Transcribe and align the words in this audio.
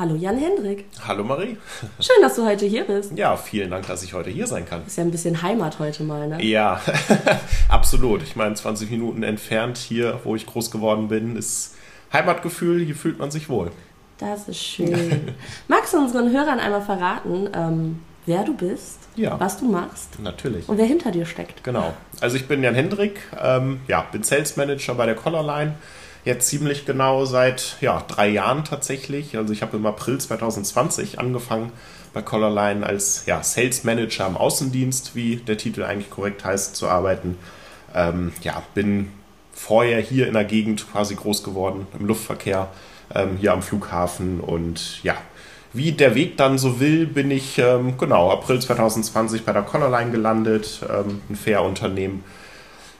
Hallo 0.00 0.14
Jan 0.14 0.38
Hendrik. 0.38 0.86
Hallo 1.06 1.22
Marie. 1.22 1.58
Schön, 2.00 2.22
dass 2.22 2.34
du 2.36 2.46
heute 2.46 2.64
hier 2.64 2.84
bist. 2.84 3.12
Ja, 3.18 3.36
vielen 3.36 3.70
Dank, 3.70 3.86
dass 3.86 4.02
ich 4.02 4.14
heute 4.14 4.30
hier 4.30 4.46
sein 4.46 4.64
kann. 4.64 4.80
Ist 4.86 4.96
ja 4.96 5.04
ein 5.04 5.10
bisschen 5.10 5.42
Heimat 5.42 5.78
heute 5.78 6.04
mal, 6.04 6.26
ne? 6.26 6.42
Ja, 6.42 6.80
absolut. 7.68 8.22
Ich 8.22 8.34
meine, 8.34 8.54
20 8.54 8.90
Minuten 8.90 9.22
entfernt 9.22 9.76
hier, 9.76 10.18
wo 10.24 10.34
ich 10.34 10.46
groß 10.46 10.70
geworden 10.70 11.08
bin, 11.08 11.36
ist 11.36 11.74
Heimatgefühl, 12.14 12.82
hier 12.82 12.94
fühlt 12.94 13.18
man 13.18 13.30
sich 13.30 13.50
wohl. 13.50 13.72
Das 14.16 14.48
ist 14.48 14.64
schön. 14.64 15.34
Magst 15.68 15.92
du 15.92 15.98
unseren 15.98 16.32
Hörern 16.32 16.60
einmal 16.60 16.80
verraten, 16.80 17.50
ähm, 17.54 17.98
wer 18.24 18.42
du 18.44 18.56
bist, 18.56 19.00
Ja. 19.16 19.38
was 19.38 19.58
du 19.58 19.66
machst 19.70 20.18
Natürlich. 20.18 20.66
und 20.66 20.78
wer 20.78 20.86
hinter 20.86 21.10
dir 21.10 21.26
steckt? 21.26 21.62
Genau. 21.62 21.92
Also 22.22 22.36
ich 22.36 22.48
bin 22.48 22.62
Jan 22.62 22.74
Hendrik, 22.74 23.20
ähm, 23.38 23.80
ja, 23.86 24.06
bin 24.10 24.22
Sales 24.22 24.56
Manager 24.56 24.94
bei 24.94 25.04
der 25.04 25.14
Collarline. 25.14 25.74
Jetzt 26.24 26.48
ziemlich 26.48 26.84
genau 26.84 27.24
seit 27.24 27.76
ja, 27.80 28.04
drei 28.06 28.28
Jahren 28.28 28.64
tatsächlich. 28.64 29.36
Also 29.36 29.52
ich 29.52 29.62
habe 29.62 29.76
im 29.78 29.86
April 29.86 30.18
2020 30.18 31.18
angefangen 31.18 31.72
bei 32.12 32.20
Collarline 32.20 32.84
als 32.84 33.24
ja, 33.26 33.42
Sales 33.42 33.84
Manager 33.84 34.26
im 34.26 34.36
Außendienst, 34.36 35.14
wie 35.14 35.36
der 35.36 35.56
Titel 35.56 35.82
eigentlich 35.82 36.10
korrekt 36.10 36.44
heißt, 36.44 36.76
zu 36.76 36.88
arbeiten. 36.88 37.38
Ähm, 37.94 38.32
ja, 38.42 38.62
bin 38.74 39.10
vorher 39.52 40.00
hier 40.00 40.26
in 40.26 40.34
der 40.34 40.44
Gegend 40.44 40.90
quasi 40.90 41.14
groß 41.14 41.42
geworden, 41.42 41.86
im 41.98 42.06
Luftverkehr, 42.06 42.68
ähm, 43.14 43.36
hier 43.38 43.52
am 43.52 43.62
Flughafen 43.62 44.40
und 44.40 45.02
ja, 45.02 45.16
wie 45.72 45.92
der 45.92 46.14
Weg 46.14 46.36
dann 46.36 46.58
so 46.58 46.80
will, 46.80 47.06
bin 47.06 47.30
ich 47.30 47.58
ähm, 47.58 47.96
genau 47.96 48.30
April 48.30 48.60
2020 48.60 49.44
bei 49.44 49.52
der 49.52 49.62
Collarline 49.62 50.10
gelandet, 50.10 50.80
ähm, 50.88 51.20
ein 51.28 51.36
Fair-Unternehmen, 51.36 52.24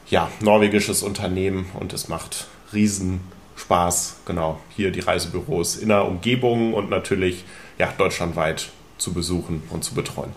ja, 0.08 0.30
norwegisches 0.40 1.02
Unternehmen 1.02 1.70
und 1.74 1.92
es 1.92 2.08
macht 2.08 2.46
riesen 2.72 3.20
Spaß, 3.56 4.16
genau, 4.24 4.58
hier 4.74 4.90
die 4.90 5.00
Reisebüros 5.00 5.76
in 5.76 5.88
der 5.88 6.06
Umgebung 6.06 6.74
und 6.74 6.90
natürlich 6.90 7.44
ja, 7.78 7.92
deutschlandweit 7.96 8.70
zu 8.98 9.12
besuchen 9.12 9.62
und 9.70 9.84
zu 9.84 9.94
betreuen. 9.94 10.32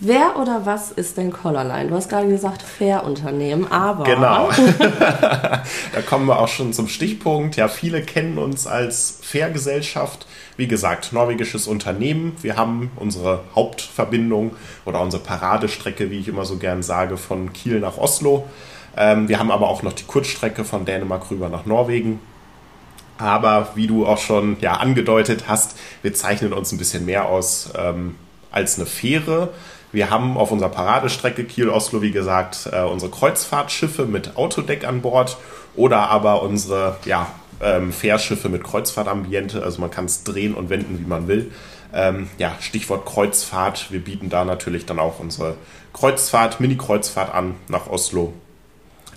Wer 0.00 0.36
oder 0.40 0.66
was 0.66 0.90
ist 0.90 1.16
denn 1.18 1.32
Collarline? 1.32 1.88
Du 1.88 1.94
hast 1.94 2.08
gerade 2.08 2.28
gesagt 2.28 2.62
Fair-Unternehmen, 2.62 3.70
aber... 3.70 4.02
Genau. 4.02 4.50
da 4.90 6.02
kommen 6.04 6.26
wir 6.26 6.40
auch 6.40 6.48
schon 6.48 6.72
zum 6.72 6.88
Stichpunkt. 6.88 7.54
Ja, 7.56 7.68
viele 7.68 8.02
kennen 8.02 8.38
uns 8.38 8.66
als 8.66 9.20
Fair-Gesellschaft. 9.22 10.26
Wie 10.56 10.66
gesagt, 10.66 11.12
norwegisches 11.12 11.68
Unternehmen. 11.68 12.36
Wir 12.42 12.56
haben 12.56 12.90
unsere 12.96 13.44
Hauptverbindung 13.54 14.56
oder 14.84 15.00
unsere 15.00 15.22
Paradestrecke, 15.22 16.10
wie 16.10 16.18
ich 16.18 16.28
immer 16.28 16.44
so 16.44 16.56
gern 16.56 16.82
sage, 16.82 17.16
von 17.16 17.52
Kiel 17.52 17.78
nach 17.78 17.96
Oslo. 17.96 18.48
Ähm, 18.96 19.28
wir 19.28 19.38
haben 19.38 19.50
aber 19.50 19.68
auch 19.68 19.82
noch 19.82 19.92
die 19.92 20.04
Kurzstrecke 20.04 20.64
von 20.64 20.84
Dänemark 20.84 21.30
rüber 21.30 21.48
nach 21.48 21.66
Norwegen. 21.66 22.20
Aber 23.18 23.68
wie 23.74 23.86
du 23.86 24.06
auch 24.06 24.18
schon 24.18 24.56
ja, 24.60 24.74
angedeutet 24.74 25.44
hast, 25.46 25.76
wir 26.02 26.14
zeichnen 26.14 26.52
uns 26.52 26.72
ein 26.72 26.78
bisschen 26.78 27.04
mehr 27.04 27.28
aus 27.28 27.70
ähm, 27.76 28.16
als 28.50 28.76
eine 28.76 28.86
Fähre. 28.86 29.50
Wir 29.92 30.10
haben 30.10 30.36
auf 30.36 30.50
unserer 30.50 30.70
Paradestrecke 30.70 31.44
Kiel-Oslo, 31.44 32.02
wie 32.02 32.10
gesagt, 32.10 32.68
äh, 32.72 32.82
unsere 32.82 33.12
Kreuzfahrtschiffe 33.12 34.06
mit 34.06 34.36
Autodeck 34.36 34.84
an 34.84 35.02
Bord 35.02 35.36
oder 35.76 36.10
aber 36.10 36.42
unsere 36.42 36.96
ja, 37.04 37.28
ähm, 37.60 37.92
Fährschiffe 37.92 38.48
mit 38.48 38.64
Kreuzfahrtambiente. 38.64 39.62
Also 39.62 39.80
man 39.80 39.90
kann 39.90 40.06
es 40.06 40.24
drehen 40.24 40.54
und 40.54 40.68
wenden, 40.68 40.98
wie 40.98 41.08
man 41.08 41.28
will. 41.28 41.52
Ähm, 41.92 42.28
ja, 42.38 42.56
Stichwort 42.58 43.06
Kreuzfahrt. 43.06 43.92
Wir 43.92 44.00
bieten 44.00 44.30
da 44.30 44.44
natürlich 44.44 44.84
dann 44.84 44.98
auch 44.98 45.20
unsere 45.20 45.54
Kreuzfahrt, 45.92 46.58
Mini-Kreuzfahrt 46.58 47.32
an 47.32 47.54
nach 47.68 47.86
Oslo. 47.86 48.32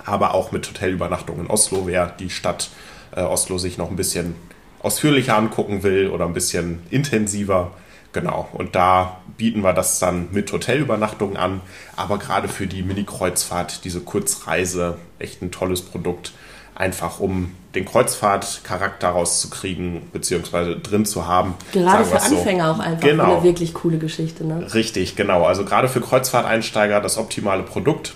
Aber 0.08 0.32
auch 0.34 0.52
mit 0.52 0.66
Hotelübernachtung 0.66 1.38
in 1.38 1.46
Oslo, 1.48 1.82
wer 1.86 2.06
die 2.06 2.30
Stadt 2.30 2.70
äh, 3.14 3.20
Oslo 3.20 3.58
sich 3.58 3.76
noch 3.76 3.90
ein 3.90 3.96
bisschen 3.96 4.34
ausführlicher 4.80 5.36
angucken 5.36 5.82
will 5.82 6.08
oder 6.08 6.24
ein 6.24 6.32
bisschen 6.32 6.80
intensiver. 6.90 7.72
Genau, 8.12 8.48
und 8.52 8.74
da 8.74 9.18
bieten 9.36 9.60
wir 9.62 9.74
das 9.74 9.98
dann 9.98 10.28
mit 10.32 10.50
Hotelübernachtung 10.50 11.36
an. 11.36 11.60
Aber 11.94 12.16
gerade 12.18 12.48
für 12.48 12.66
die 12.66 12.82
Mini-Kreuzfahrt, 12.82 13.84
diese 13.84 14.00
Kurzreise, 14.00 14.96
echt 15.18 15.42
ein 15.42 15.50
tolles 15.50 15.82
Produkt. 15.82 16.32
Einfach 16.74 17.20
um 17.20 17.52
den 17.74 17.84
Kreuzfahrtcharakter 17.84 19.08
rauszukriegen, 19.08 20.02
beziehungsweise 20.12 20.76
drin 20.76 21.04
zu 21.04 21.26
haben. 21.26 21.54
Gerade 21.72 22.04
für 22.04 22.12
wir's 22.12 22.30
so. 22.30 22.36
Anfänger 22.38 22.70
auch 22.70 22.78
einfach 22.78 23.02
Genau. 23.06 23.34
eine 23.34 23.42
wirklich 23.42 23.74
coole 23.74 23.98
Geschichte, 23.98 24.44
ne? 24.46 24.72
Richtig, 24.72 25.16
genau. 25.16 25.44
Also 25.44 25.64
gerade 25.64 25.88
für 25.88 26.00
Kreuzfahrteinsteiger 26.00 27.00
das 27.00 27.18
optimale 27.18 27.62
Produkt. 27.64 28.14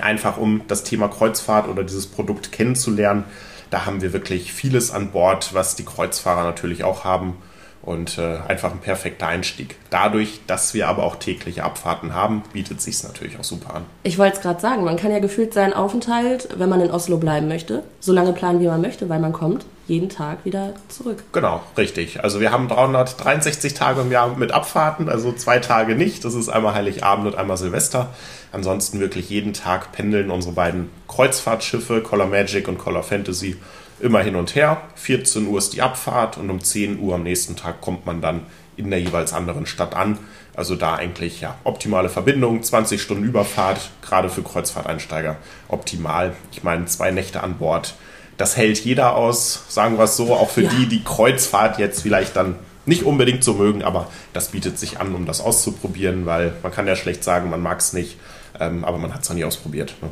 Einfach 0.00 0.36
um 0.36 0.62
das 0.68 0.84
Thema 0.84 1.08
Kreuzfahrt 1.08 1.68
oder 1.68 1.84
dieses 1.84 2.06
Produkt 2.06 2.52
kennenzulernen. 2.52 3.24
Da 3.70 3.86
haben 3.86 4.02
wir 4.02 4.12
wirklich 4.12 4.52
vieles 4.52 4.90
an 4.90 5.10
Bord, 5.10 5.54
was 5.54 5.74
die 5.76 5.84
Kreuzfahrer 5.84 6.44
natürlich 6.44 6.84
auch 6.84 7.04
haben. 7.04 7.36
Und 7.82 8.18
äh, 8.18 8.38
einfach 8.48 8.72
ein 8.72 8.80
perfekter 8.80 9.28
Einstieg. 9.28 9.76
Dadurch, 9.90 10.40
dass 10.48 10.74
wir 10.74 10.88
aber 10.88 11.04
auch 11.04 11.16
tägliche 11.16 11.62
Abfahrten 11.62 12.14
haben, 12.14 12.42
bietet 12.52 12.80
sich 12.80 13.00
natürlich 13.04 13.38
auch 13.38 13.44
super 13.44 13.74
an. 13.74 13.84
Ich 14.02 14.18
wollte 14.18 14.36
es 14.36 14.42
gerade 14.42 14.60
sagen, 14.60 14.82
man 14.82 14.96
kann 14.96 15.12
ja 15.12 15.20
gefühlt 15.20 15.54
seinen 15.54 15.72
Aufenthalt, 15.72 16.48
wenn 16.58 16.68
man 16.68 16.80
in 16.80 16.90
Oslo 16.90 17.16
bleiben 17.18 17.46
möchte, 17.46 17.84
so 18.00 18.12
lange 18.12 18.32
planen, 18.32 18.58
wie 18.60 18.66
man 18.66 18.80
möchte, 18.80 19.08
weil 19.08 19.20
man 19.20 19.32
kommt 19.32 19.66
jeden 19.86 20.08
Tag 20.08 20.44
wieder 20.44 20.74
zurück. 20.88 21.22
Genau, 21.32 21.62
richtig. 21.76 22.22
Also 22.22 22.40
wir 22.40 22.50
haben 22.50 22.68
363 22.68 23.74
Tage 23.74 24.00
im 24.00 24.10
Jahr 24.10 24.36
mit 24.36 24.52
Abfahrten, 24.52 25.08
also 25.08 25.32
zwei 25.32 25.58
Tage 25.58 25.94
nicht. 25.94 26.24
Das 26.24 26.34
ist 26.34 26.48
einmal 26.48 26.74
Heiligabend 26.74 27.26
und 27.26 27.36
einmal 27.36 27.56
Silvester. 27.56 28.12
Ansonsten 28.52 29.00
wirklich 29.00 29.30
jeden 29.30 29.52
Tag 29.52 29.92
pendeln 29.92 30.30
unsere 30.30 30.54
beiden 30.54 30.90
Kreuzfahrtschiffe, 31.08 32.00
Color 32.02 32.26
Magic 32.26 32.68
und 32.68 32.78
Color 32.78 33.02
Fantasy, 33.02 33.56
immer 34.00 34.20
hin 34.20 34.34
und 34.36 34.54
her. 34.54 34.82
14 34.96 35.46
Uhr 35.46 35.58
ist 35.58 35.72
die 35.72 35.82
Abfahrt 35.82 36.36
und 36.36 36.50
um 36.50 36.62
10 36.62 36.98
Uhr 36.98 37.14
am 37.14 37.22
nächsten 37.22 37.54
Tag 37.54 37.80
kommt 37.80 38.06
man 38.06 38.20
dann 38.20 38.42
in 38.76 38.90
der 38.90 39.00
jeweils 39.00 39.32
anderen 39.32 39.66
Stadt 39.66 39.94
an. 39.94 40.18
Also 40.54 40.74
da 40.74 40.96
eigentlich 40.96 41.40
ja 41.40 41.56
optimale 41.64 42.08
Verbindung, 42.08 42.62
20 42.62 43.00
Stunden 43.00 43.24
Überfahrt, 43.24 43.90
gerade 44.02 44.30
für 44.30 44.42
Kreuzfahrteinsteiger 44.42 45.36
optimal. 45.68 46.34
Ich 46.50 46.62
meine, 46.62 46.86
zwei 46.86 47.10
Nächte 47.10 47.42
an 47.42 47.58
Bord, 47.58 47.94
das 48.36 48.56
hält 48.56 48.78
jeder 48.84 49.16
aus, 49.16 49.64
sagen 49.68 49.96
wir 49.98 50.04
es 50.04 50.16
so, 50.16 50.34
auch 50.34 50.50
für 50.50 50.62
Ja. 50.62 50.70
die, 50.70 50.86
die 50.86 51.02
Kreuzfahrt 51.04 51.78
jetzt 51.78 52.02
vielleicht 52.02 52.36
dann 52.36 52.56
nicht 52.84 53.02
unbedingt 53.04 53.42
so 53.42 53.54
mögen, 53.54 53.82
aber 53.82 54.08
das 54.32 54.48
bietet 54.48 54.78
sich 54.78 55.00
an, 55.00 55.14
um 55.14 55.26
das 55.26 55.40
auszuprobieren, 55.40 56.26
weil 56.26 56.52
man 56.62 56.70
kann 56.72 56.86
ja 56.86 56.94
schlecht 56.96 57.24
sagen, 57.24 57.50
man 57.50 57.60
mag 57.60 57.80
es 57.80 57.92
nicht, 57.92 58.16
ähm, 58.60 58.84
aber 58.84 58.98
man 58.98 59.12
hat 59.14 59.22
es 59.22 59.28
noch 59.28 59.36
nie 59.36 59.44
ausprobiert. 59.44 59.94
Ne? 60.02 60.08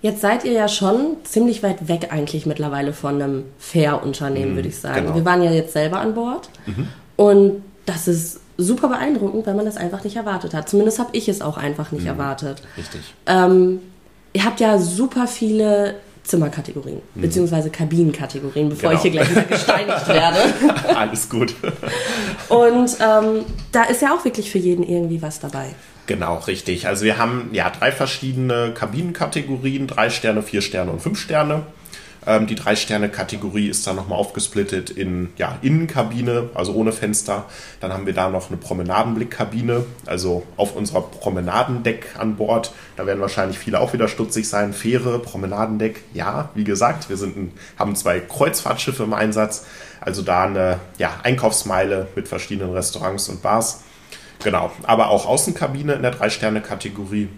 Jetzt 0.00 0.20
seid 0.20 0.44
ihr 0.44 0.52
ja 0.52 0.68
schon 0.68 1.16
ziemlich 1.24 1.62
weit 1.64 1.88
weg 1.88 2.08
eigentlich 2.12 2.46
mittlerweile 2.46 2.92
von 2.92 3.20
einem 3.20 3.44
Fair-Unternehmen, 3.58 4.54
würde 4.54 4.68
ich 4.68 4.78
sagen. 4.78 5.02
genau. 5.02 5.14
Wir 5.16 5.24
waren 5.24 5.42
ja 5.42 5.50
jetzt 5.50 5.72
selber 5.72 5.98
an 5.98 6.14
Bord 6.14 6.48
und 7.16 7.62
das 7.84 8.06
ist 8.06 8.40
super 8.56 8.88
beeindruckend, 8.88 9.46
weil 9.46 9.54
man 9.54 9.64
das 9.64 9.76
einfach 9.76 10.04
nicht 10.04 10.14
erwartet 10.16 10.54
hat. 10.54 10.68
Zumindest 10.68 10.98
habe 11.00 11.10
ich 11.12 11.28
es 11.28 11.40
auch 11.40 11.56
einfach 11.56 11.90
nicht 11.90 12.06
erwartet. 12.06 12.62
Richtig. 12.76 13.00
Ähm, 13.26 13.80
ihr 14.34 14.44
habt 14.44 14.60
ja 14.60 14.78
super 14.78 15.26
viele 15.26 15.94
Zimmerkategorien, 16.28 17.00
beziehungsweise 17.14 17.70
Kabinenkategorien, 17.70 18.68
bevor 18.68 18.90
Genau. 18.90 18.94
ich 18.96 19.02
hier 19.02 19.10
gleich 19.10 19.30
wieder 19.30 19.42
gesteinigt 19.42 20.08
werde. 20.08 20.38
Alles 20.96 21.28
gut. 21.28 21.54
Und 22.48 22.96
ähm, 23.00 23.44
da 23.72 23.84
ist 23.84 24.02
ja 24.02 24.14
auch 24.14 24.24
wirklich 24.24 24.50
für 24.50 24.58
jeden 24.58 24.82
irgendwie 24.82 25.20
was 25.22 25.40
dabei. 25.40 25.70
Genau, 26.06 26.36
richtig. 26.46 26.86
Also 26.86 27.04
wir 27.04 27.18
haben 27.18 27.50
ja 27.52 27.68
drei 27.70 27.92
verschiedene 27.92 28.72
Kabinenkategorien, 28.74 29.86
drei 29.86 30.08
Sterne, 30.10 30.42
vier 30.42 30.62
Sterne 30.62 30.90
und 30.90 31.00
fünf 31.02 31.18
Sterne. 31.18 31.62
Ähm, 32.28 32.46
die 32.46 32.56
drei 32.56 32.76
Sterne 32.76 33.08
Kategorie 33.08 33.68
ist 33.68 33.86
dann 33.86 33.96
nochmal 33.96 34.18
aufgesplittet 34.18 34.90
in 34.90 35.30
ja, 35.38 35.56
Innenkabine, 35.62 36.50
also 36.52 36.74
ohne 36.74 36.92
Fenster. 36.92 37.46
Dann 37.80 37.90
haben 37.90 38.04
wir 38.04 38.12
da 38.12 38.28
noch 38.28 38.50
eine 38.50 38.58
Promenadenblickkabine, 38.58 39.86
also 40.04 40.42
auf 40.58 40.76
unserer 40.76 41.00
Promenadendeck 41.00 42.16
an 42.18 42.36
Bord. 42.36 42.72
Da 42.96 43.06
werden 43.06 43.22
wahrscheinlich 43.22 43.58
viele 43.58 43.80
auch 43.80 43.94
wieder 43.94 44.08
stutzig 44.08 44.46
sein. 44.46 44.74
Fähre, 44.74 45.20
Promenadendeck, 45.20 46.02
ja, 46.12 46.50
wie 46.54 46.64
gesagt, 46.64 47.08
wir 47.08 47.16
sind 47.16 47.36
ein, 47.38 47.52
haben 47.78 47.96
zwei 47.96 48.20
Kreuzfahrtschiffe 48.20 49.04
im 49.04 49.14
Einsatz. 49.14 49.64
Also 50.02 50.20
da 50.20 50.44
eine 50.44 50.80
ja, 50.98 51.20
Einkaufsmeile 51.22 52.08
mit 52.14 52.28
verschiedenen 52.28 52.74
Restaurants 52.74 53.30
und 53.30 53.40
Bars. 53.40 53.84
Genau, 54.44 54.70
aber 54.82 55.08
auch 55.08 55.24
Außenkabine 55.24 55.94
in 55.94 56.02
der 56.02 56.10
Drei-Sterne-Kategorie. 56.10 57.28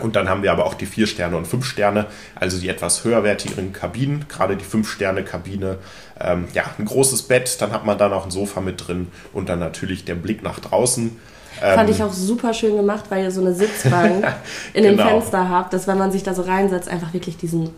Und 0.00 0.16
dann 0.16 0.28
haben 0.28 0.42
wir 0.42 0.50
aber 0.50 0.66
auch 0.66 0.74
die 0.74 0.86
vier 0.86 1.06
Sterne 1.06 1.36
und 1.36 1.46
fünf 1.46 1.64
Sterne, 1.64 2.06
also 2.34 2.58
die 2.58 2.68
etwas 2.68 3.04
höherwertigeren 3.04 3.72
Kabinen, 3.72 4.26
gerade 4.28 4.56
die 4.56 4.64
fünf 4.64 4.90
Sterne 4.90 5.22
Kabine. 5.22 5.78
Ähm, 6.20 6.48
ja, 6.52 6.64
ein 6.78 6.84
großes 6.84 7.22
Bett, 7.22 7.60
dann 7.60 7.72
hat 7.72 7.86
man 7.86 7.96
da 7.96 8.08
noch 8.08 8.24
ein 8.24 8.30
Sofa 8.30 8.60
mit 8.60 8.86
drin 8.86 9.08
und 9.32 9.48
dann 9.48 9.60
natürlich 9.60 10.04
der 10.04 10.16
Blick 10.16 10.42
nach 10.42 10.58
draußen. 10.58 11.16
Fand 11.60 11.88
ich 11.88 12.02
auch 12.02 12.12
super 12.12 12.52
schön 12.52 12.76
gemacht, 12.76 13.04
weil 13.10 13.22
ihr 13.22 13.30
so 13.30 13.40
eine 13.40 13.54
Sitzbank 13.54 14.26
in 14.74 14.82
dem 14.82 14.96
Genau. 14.96 15.08
Fenster 15.08 15.48
habt, 15.48 15.72
dass 15.72 15.86
wenn 15.86 15.96
man 15.96 16.10
sich 16.10 16.24
da 16.24 16.34
so 16.34 16.42
reinsetzt, 16.42 16.88
einfach 16.88 17.14
wirklich 17.14 17.36
diesen 17.36 17.70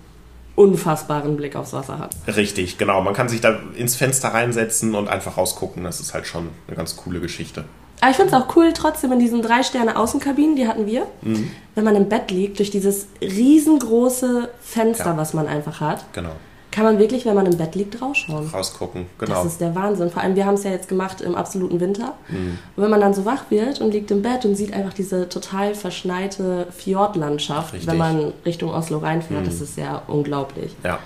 unfassbaren 0.54 1.36
Blick 1.36 1.54
aufs 1.56 1.74
Wasser 1.74 1.98
hat. 1.98 2.16
Richtig, 2.26 2.78
genau. 2.78 3.02
Man 3.02 3.12
kann 3.12 3.28
sich 3.28 3.42
da 3.42 3.58
ins 3.76 3.94
Fenster 3.94 4.28
reinsetzen 4.28 4.94
und 4.94 5.08
einfach 5.08 5.36
rausgucken. 5.36 5.84
Das 5.84 6.00
ist 6.00 6.14
halt 6.14 6.26
schon 6.26 6.48
eine 6.66 6.76
ganz 6.76 6.96
coole 6.96 7.20
Geschichte. 7.20 7.64
Aber 8.00 8.10
ich 8.10 8.16
finde 8.16 8.36
es 8.36 8.42
auch 8.42 8.54
cool, 8.56 8.72
trotzdem 8.74 9.10
in 9.12 9.18
diesen 9.18 9.40
drei 9.42 9.62
Sterne 9.62 9.96
Außenkabinen, 9.96 10.54
die 10.56 10.68
hatten 10.68 10.86
wir, 10.86 11.06
Mhm. 11.22 11.50
wenn 11.74 11.84
man 11.84 11.96
im 11.96 12.08
Bett 12.08 12.30
liegt, 12.30 12.58
durch 12.58 12.70
dieses 12.70 13.06
riesengroße 13.22 14.48
Fenster, 14.60 15.06
Ja. 15.12 15.16
was 15.16 15.32
man 15.34 15.46
einfach 15.48 15.80
hat, 15.80 16.04
Genau. 16.12 16.30
kann 16.70 16.84
man 16.84 16.98
wirklich, 16.98 17.24
wenn 17.24 17.34
man 17.34 17.46
im 17.46 17.56
Bett 17.56 17.74
liegt, 17.74 18.00
rausschauen. 18.02 18.48
Rausgucken, 18.52 19.06
genau. 19.18 19.34
Das 19.34 19.46
ist 19.46 19.60
der 19.62 19.74
Wahnsinn. 19.74 20.10
Vor 20.10 20.22
allem, 20.22 20.36
wir 20.36 20.44
haben 20.44 20.54
es 20.54 20.64
ja 20.64 20.70
jetzt 20.72 20.88
gemacht 20.88 21.22
im 21.22 21.34
absoluten 21.34 21.80
Winter. 21.80 22.12
Mhm. 22.28 22.58
Und 22.76 22.82
wenn 22.82 22.90
man 22.90 23.00
dann 23.00 23.14
so 23.14 23.24
wach 23.24 23.44
wird 23.50 23.80
und 23.80 23.92
liegt 23.92 24.10
im 24.10 24.20
Bett 24.20 24.44
und 24.44 24.56
sieht 24.56 24.74
einfach 24.74 24.92
diese 24.92 25.28
total 25.30 25.74
verschneite 25.74 26.66
Fjordlandschaft, 26.76 27.72
Richtig. 27.72 27.90
wenn 27.90 27.96
man 27.96 28.32
Richtung 28.44 28.70
Oslo 28.70 28.98
reinfährt, 28.98 29.42
mhm. 29.42 29.46
das 29.46 29.60
ist 29.62 29.78
ja 29.78 30.02
unglaublich. 30.06 30.76
Ja. 30.84 30.98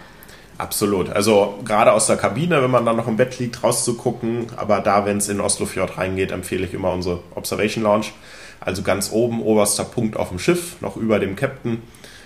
Absolut. 0.61 1.09
Also 1.09 1.59
gerade 1.65 1.91
aus 1.93 2.07
der 2.07 2.19
Kabine, 2.19 2.63
wenn 2.63 2.71
man 2.71 2.85
dann 2.85 2.97
noch 2.97 3.09
im 3.09 3.17
Bett 3.17 3.39
liegt, 3.39 3.63
rauszugucken. 3.65 4.49
Aber 4.57 4.81
da, 4.81 5.07
wenn 5.07 5.17
es 5.17 5.31
in 5.31 5.41
Oslofjord 5.41 5.97
reingeht, 5.97 6.33
empfehle 6.33 6.67
ich 6.67 6.75
immer 6.75 6.93
unsere 6.93 7.21
Observation 7.35 7.83
Lounge. 7.83 8.07
Also 8.61 8.83
ganz 8.83 9.11
oben, 9.11 9.41
oberster 9.41 9.85
Punkt 9.85 10.19
auf 10.19 10.29
dem 10.29 10.39
Schiff, 10.39 10.77
noch 10.83 10.99
über 10.99 11.19
dem 11.19 11.35
Captain. 11.35 11.81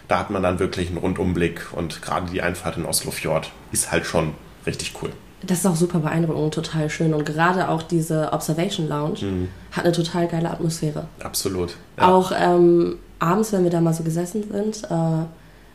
Da 0.08 0.19
hat 0.19 0.31
man 0.31 0.42
dann 0.42 0.58
wirklich 0.58 0.88
einen 0.88 0.98
Rundumblick. 0.98 1.69
Und 1.72 2.02
gerade 2.02 2.28
die 2.28 2.42
Einfahrt 2.42 2.76
in 2.76 2.86
Oslofjord 2.86 3.52
ist 3.70 3.92
halt 3.92 4.04
schon 4.04 4.34
richtig 4.66 4.94
cool. 5.00 5.10
Das 5.42 5.58
ist 5.58 5.66
auch 5.66 5.76
super 5.76 6.00
beeindruckend, 6.00 6.54
total 6.54 6.90
schön. 6.90 7.14
Und 7.14 7.25
gerade 7.25 7.69
auch 7.69 7.82
diese 7.82 8.32
Observation 8.32 8.88
Lounge 8.88 9.20
mhm. 9.22 9.48
hat 9.70 9.84
eine 9.84 9.92
total 9.92 10.26
geile 10.26 10.50
Atmosphäre. 10.50 11.06
Absolut. 11.22 11.76
Ja. 11.98 12.08
Auch 12.08 12.32
ähm, 12.37 12.98
abends, 13.20 13.52
wenn 13.52 13.62
wir 13.62 13.70
da 13.70 13.80
mal 13.80 13.94
so 13.94 14.02
gesessen 14.02 14.42
sind, 14.50 14.82
äh, 14.90 15.25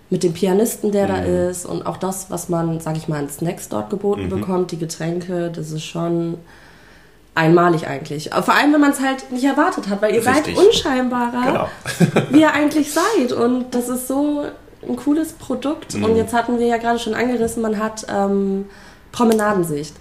mit 0.10 0.24
dem 0.24 0.34
Pianisten, 0.34 0.92
der 0.92 1.06
mhm. 1.06 1.10
da 1.10 1.50
ist 1.50 1.66
und 1.66 1.86
auch 1.86 1.98
das, 1.98 2.30
was 2.30 2.50
man, 2.50 2.80
sag 2.80 2.98
ich 2.98 3.08
mal, 3.08 3.20
an 3.20 3.30
Snacks 3.30 3.70
dort 3.70 3.90
geboten 3.90 4.26
mhm. 4.26 4.30
bekommt, 4.30 4.72
die 4.72 4.78
Getränke, 4.78 5.52
das 5.54 5.72
ist 5.72 5.86
schon 5.86 6.38
einmalig 7.36 7.88
eigentlich. 7.88 8.30
Vor 8.32 8.54
allem, 8.54 8.74
wenn 8.74 8.82
man 8.82 8.92
es 8.92 9.00
halt 9.00 9.32
nicht 9.32 9.46
erwartet 9.46 9.88
hat, 9.88 10.02
weil 10.02 10.14
ihr 10.14 10.26
Richtig. 10.26 10.56
seid 10.56 10.66
unscheinbarer, 10.66 11.46
genau. 11.46 12.22
wie 12.32 12.42
ihr 12.42 12.54
eigentlich 12.54 12.92
seid. 12.92 13.32
Und 13.32 13.74
das 13.74 13.88
ist 13.88 14.08
so 14.08 14.46
ein 14.88 14.96
cooles 14.96 15.34
Produkt. 15.34 15.96
Mhm. 15.96 16.04
Und 16.04 16.16
jetzt 16.16 16.34
hatten 16.34 16.60
wir 16.60 16.68
ja 16.68 16.78
gerade 16.78 17.00
schon 17.00 17.14
angerissen, 17.14 17.62
man 17.62 17.80
hat 17.80 18.06
ähm, 18.10 18.66
Promenadensicht. 19.12 19.96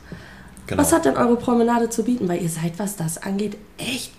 Genau. 0.67 0.83
Was 0.83 0.93
hat 0.93 1.05
denn 1.05 1.17
eure 1.17 1.37
Promenade 1.37 1.89
zu 1.91 2.03
bieten? 2.03 2.29
Weil 2.29 2.43
ihr 2.43 2.49
seid, 2.49 2.79
was 2.79 2.97
das 2.97 3.23
angeht, 3.23 3.57
echt 3.79 4.13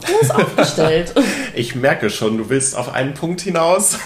groß 0.00 0.30
aufgestellt. 0.30 1.14
Ich 1.54 1.74
merke 1.74 2.10
schon, 2.10 2.36
du 2.36 2.50
willst 2.50 2.76
auf 2.76 2.92
einen 2.92 3.14
Punkt 3.14 3.40
hinaus. 3.40 3.98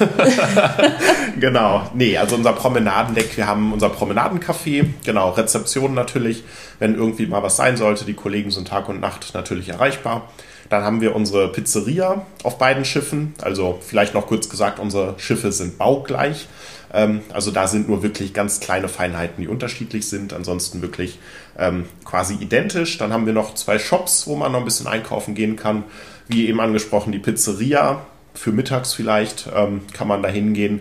genau. 1.40 1.90
Nee, 1.94 2.16
also 2.16 2.36
unser 2.36 2.52
Promenadendeck, 2.52 3.36
wir 3.36 3.48
haben 3.48 3.72
unser 3.72 3.88
Promenadencafé, 3.88 4.86
genau, 5.04 5.30
Rezeption 5.30 5.94
natürlich, 5.94 6.44
wenn 6.78 6.94
irgendwie 6.94 7.26
mal 7.26 7.42
was 7.42 7.56
sein 7.56 7.76
sollte. 7.76 8.04
Die 8.04 8.14
Kollegen 8.14 8.52
sind 8.52 8.68
Tag 8.68 8.88
und 8.88 9.00
Nacht 9.00 9.34
natürlich 9.34 9.68
erreichbar. 9.68 10.28
Dann 10.70 10.84
haben 10.84 11.00
wir 11.00 11.14
unsere 11.16 11.50
Pizzeria 11.52 12.24
auf 12.44 12.56
beiden 12.56 12.84
Schiffen. 12.84 13.34
Also 13.42 13.78
vielleicht 13.84 14.14
noch 14.14 14.28
kurz 14.28 14.48
gesagt, 14.48 14.78
unsere 14.78 15.18
Schiffe 15.18 15.52
sind 15.52 15.76
baugleich. 15.78 16.48
Ähm, 16.94 17.20
also 17.32 17.50
da 17.50 17.66
sind 17.66 17.88
nur 17.88 18.04
wirklich 18.04 18.32
ganz 18.32 18.60
kleine 18.60 18.88
Feinheiten, 18.88 19.42
die 19.42 19.48
unterschiedlich 19.48 20.08
sind. 20.08 20.32
Ansonsten 20.32 20.80
wirklich 20.80 21.18
ähm, 21.58 21.86
quasi 22.04 22.34
identisch. 22.34 22.98
Dann 22.98 23.12
haben 23.12 23.26
wir 23.26 23.32
noch 23.32 23.54
zwei 23.54 23.80
Shops, 23.80 24.28
wo 24.28 24.36
man 24.36 24.52
noch 24.52 24.60
ein 24.60 24.64
bisschen 24.64 24.86
einkaufen 24.86 25.34
gehen 25.34 25.56
kann. 25.56 25.82
Wie 26.28 26.48
eben 26.48 26.60
angesprochen, 26.60 27.12
die 27.12 27.18
Pizzeria. 27.18 28.06
Für 28.32 28.52
mittags 28.52 28.94
vielleicht 28.94 29.48
ähm, 29.54 29.82
kann 29.92 30.08
man 30.08 30.22
da 30.22 30.28
hingehen. 30.28 30.80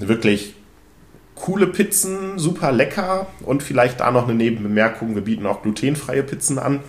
Wirklich 0.00 0.54
coole 1.36 1.68
Pizzen, 1.68 2.36
super 2.36 2.72
lecker. 2.72 3.28
Und 3.44 3.62
vielleicht 3.62 4.00
da 4.00 4.10
noch 4.10 4.24
eine 4.24 4.34
Nebenbemerkung, 4.34 5.14
wir 5.14 5.22
bieten 5.22 5.46
auch 5.46 5.62
glutenfreie 5.62 6.24
Pizzen 6.24 6.58
an. 6.58 6.80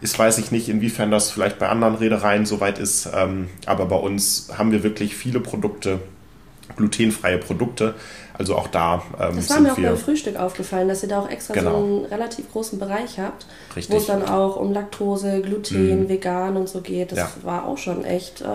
Ist 0.00 0.18
weiß 0.18 0.38
ich 0.38 0.50
nicht, 0.52 0.68
inwiefern 0.68 1.10
das 1.10 1.30
vielleicht 1.30 1.58
bei 1.58 1.68
anderen 1.68 1.96
Reedereien 1.96 2.46
soweit 2.46 2.78
ist, 2.78 3.08
ähm, 3.14 3.48
aber 3.66 3.86
bei 3.86 3.96
uns 3.96 4.48
haben 4.56 4.70
wir 4.70 4.82
wirklich 4.82 5.16
viele 5.16 5.40
Produkte, 5.40 5.98
glutenfreie 6.76 7.38
Produkte. 7.38 7.94
Also 8.38 8.54
auch 8.54 8.68
da 8.68 9.02
ähm, 9.20 9.34
Das 9.34 9.50
war 9.50 9.60
mir 9.60 9.72
auch 9.72 9.76
beim 9.76 9.96
Frühstück 9.96 10.36
aufgefallen, 10.36 10.86
dass 10.86 11.02
ihr 11.02 11.08
da 11.08 11.18
auch 11.20 11.28
extra 11.28 11.54
genau. 11.54 11.72
so 11.72 11.76
einen 11.76 12.04
relativ 12.04 12.50
großen 12.52 12.78
Bereich 12.78 13.18
habt, 13.18 13.46
Richtig. 13.74 13.92
wo 13.92 13.98
es 13.98 14.06
dann 14.06 14.24
auch 14.28 14.54
um 14.54 14.72
Laktose, 14.72 15.40
Gluten, 15.40 16.04
mm. 16.04 16.08
vegan 16.08 16.56
und 16.56 16.68
so 16.68 16.80
geht. 16.80 17.10
Das 17.10 17.18
ja. 17.18 17.30
war 17.42 17.66
auch 17.66 17.78
schon 17.78 18.04
echt 18.04 18.42
äh, 18.42 18.46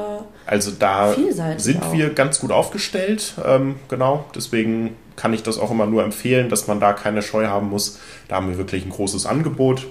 Also 0.45 0.71
da 0.71 1.13
sind 1.57 1.83
auch. 1.83 1.91
wir 1.91 2.11
ganz 2.11 2.39
gut 2.39 2.53
aufgestellt, 2.53 3.33
ähm, 3.45 3.75
genau. 3.89 4.23
Deswegen 4.33 4.95
kann 5.17 5.33
ich 5.33 5.43
das 5.43 5.59
auch 5.59 5.69
immer 5.69 5.85
nur 5.85 6.03
empfehlen, 6.03 6.47
dass 6.47 6.67
man 6.67 6.79
da 6.79 6.93
keine 6.93 7.21
Scheu 7.21 7.47
haben 7.47 7.69
muss. 7.69 7.99
Da 8.29 8.37
haben 8.37 8.49
wir 8.49 8.57
wirklich 8.57 8.85
ein 8.85 8.89
großes 8.89 9.25
Angebot. 9.25 9.85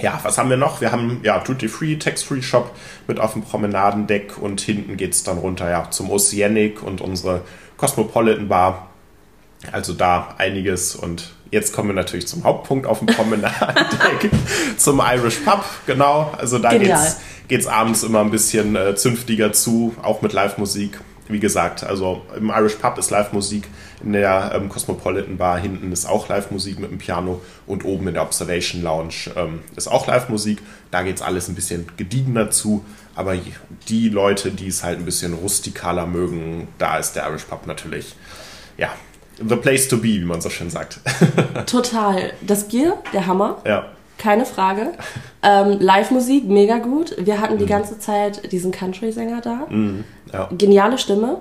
Ja, 0.00 0.20
was 0.22 0.38
haben 0.38 0.50
wir 0.50 0.56
noch? 0.56 0.80
Wir 0.80 0.92
haben 0.92 1.20
ja 1.24 1.38
Duty 1.38 1.68
Free, 1.68 1.96
Tax 1.96 2.22
Free 2.22 2.42
Shop 2.42 2.74
mit 3.06 3.18
auf 3.18 3.32
dem 3.32 3.42
Promenadendeck 3.42 4.38
und 4.38 4.60
hinten 4.60 4.96
geht 4.96 5.12
es 5.12 5.24
dann 5.24 5.38
runter 5.38 5.68
ja, 5.70 5.90
zum 5.90 6.10
Oceanic 6.10 6.82
und 6.82 7.00
unsere 7.00 7.42
Cosmopolitan 7.76 8.48
Bar. 8.48 8.88
Also 9.72 9.92
da 9.92 10.34
einiges 10.38 10.94
und 10.94 11.34
jetzt 11.50 11.72
kommen 11.72 11.88
wir 11.88 11.94
natürlich 11.94 12.28
zum 12.28 12.44
Hauptpunkt 12.44 12.86
auf 12.86 13.00
dem 13.00 13.06
Promenadendeck, 13.08 14.30
zum 14.76 15.00
Irish 15.04 15.38
Pub, 15.38 15.64
genau. 15.86 16.32
Also 16.38 16.58
da 16.58 16.70
geht 16.76 17.60
es 17.60 17.66
abends 17.66 18.04
immer 18.04 18.20
ein 18.20 18.30
bisschen 18.30 18.76
äh, 18.76 18.94
zünftiger 18.94 19.52
zu, 19.52 19.96
auch 20.02 20.22
mit 20.22 20.32
Live-Musik 20.32 21.00
wie 21.28 21.40
gesagt, 21.40 21.84
also 21.84 22.22
im 22.36 22.50
Irish 22.50 22.76
Pub 22.76 22.98
ist 22.98 23.10
Live-Musik, 23.10 23.68
in 24.02 24.12
der 24.12 24.52
ähm, 24.54 24.68
Cosmopolitan 24.68 25.36
Bar 25.36 25.58
hinten 25.58 25.92
ist 25.92 26.06
auch 26.06 26.28
Live-Musik 26.28 26.78
mit 26.78 26.90
dem 26.90 26.98
Piano 26.98 27.40
und 27.66 27.84
oben 27.84 28.08
in 28.08 28.14
der 28.14 28.22
Observation 28.22 28.82
Lounge 28.82 29.30
ähm, 29.36 29.60
ist 29.76 29.88
auch 29.88 30.06
Live-Musik. 30.06 30.60
Da 30.90 31.02
geht 31.02 31.16
es 31.16 31.22
alles 31.22 31.48
ein 31.48 31.54
bisschen 31.54 31.86
gediegener 31.96 32.50
zu, 32.50 32.84
aber 33.14 33.36
die 33.88 34.08
Leute, 34.08 34.50
die 34.50 34.68
es 34.68 34.84
halt 34.84 34.98
ein 34.98 35.04
bisschen 35.04 35.34
rustikaler 35.34 36.06
mögen, 36.06 36.68
da 36.78 36.98
ist 36.98 37.12
der 37.12 37.28
Irish 37.28 37.44
Pub 37.44 37.66
natürlich, 37.66 38.14
ja, 38.76 38.90
the 39.36 39.56
place 39.56 39.88
to 39.88 39.96
be, 39.98 40.08
wie 40.08 40.24
man 40.24 40.40
so 40.40 40.50
schön 40.50 40.70
sagt. 40.70 41.00
Total. 41.66 42.32
Das 42.42 42.68
Gear, 42.68 42.98
der 43.12 43.26
Hammer. 43.26 43.60
Ja 43.64 43.86
keine 44.18 44.44
Frage. 44.44 44.92
Ähm, 45.40 45.78
Live-Musik, 45.78 46.48
mega 46.48 46.78
gut. 46.78 47.14
Wir 47.16 47.40
hatten 47.40 47.58
die 47.58 47.64
mhm. 47.64 47.68
ganze 47.68 48.00
Zeit 48.00 48.50
diesen 48.50 48.72
Country-Sänger 48.72 49.40
da. 49.40 49.66
Mhm. 49.70 50.02
Ja. 50.32 50.48
Geniale 50.52 50.98
Stimme. 50.98 51.38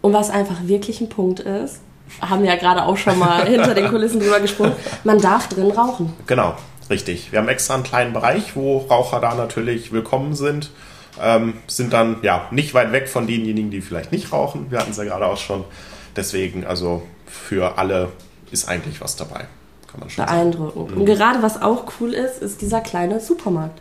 Und 0.00 0.12
was 0.12 0.30
einfach 0.30 0.56
wirklich 0.64 1.00
ein 1.00 1.08
Punkt 1.08 1.40
ist, 1.40 1.80
haben 2.20 2.42
wir 2.42 2.50
ja 2.50 2.56
gerade 2.56 2.84
auch 2.84 2.96
schon 2.96 3.18
mal 3.18 3.46
hinter 3.48 3.74
den 3.74 3.88
Kulissen 3.88 4.20
drüber 4.20 4.40
gesprochen, 4.40 4.72
man 5.04 5.20
darf 5.20 5.48
drin 5.48 5.70
rauchen. 5.70 6.12
Genau, 6.26 6.54
richtig. 6.90 7.30
Wir 7.30 7.38
haben 7.38 7.48
extra 7.48 7.74
einen 7.74 7.84
kleinen 7.84 8.12
Bereich, 8.12 8.56
wo 8.56 8.78
Raucher 8.78 9.20
da 9.20 9.34
natürlich 9.34 9.92
willkommen 9.92 10.34
sind. 10.34 10.70
Ähm, 11.20 11.54
sind 11.66 11.92
dann 11.92 12.16
ja 12.22 12.48
nicht 12.50 12.74
weit 12.74 12.90
weg 12.92 13.08
von 13.08 13.26
denjenigen, 13.26 13.70
die 13.70 13.80
vielleicht 13.80 14.12
nicht 14.12 14.32
rauchen. 14.32 14.70
Wir 14.70 14.78
hatten 14.78 14.90
es 14.90 14.96
ja 14.96 15.04
gerade 15.04 15.26
auch 15.26 15.36
schon. 15.36 15.64
Deswegen, 16.16 16.66
also 16.66 17.02
für 17.26 17.78
alle 17.78 18.08
ist 18.50 18.68
eigentlich 18.68 19.00
was 19.00 19.16
dabei 19.16 19.46
kann 19.92 20.00
man 20.00 20.10
schon 20.10 20.24
beeindruckend. 20.24 20.88
Sagen. 20.88 21.00
Und 21.00 21.06
gerade 21.06 21.42
was 21.42 21.60
auch 21.60 21.84
cool 22.00 22.14
ist, 22.14 22.42
ist 22.42 22.62
dieser 22.62 22.80
kleine 22.80 23.20
Supermarkt. 23.20 23.80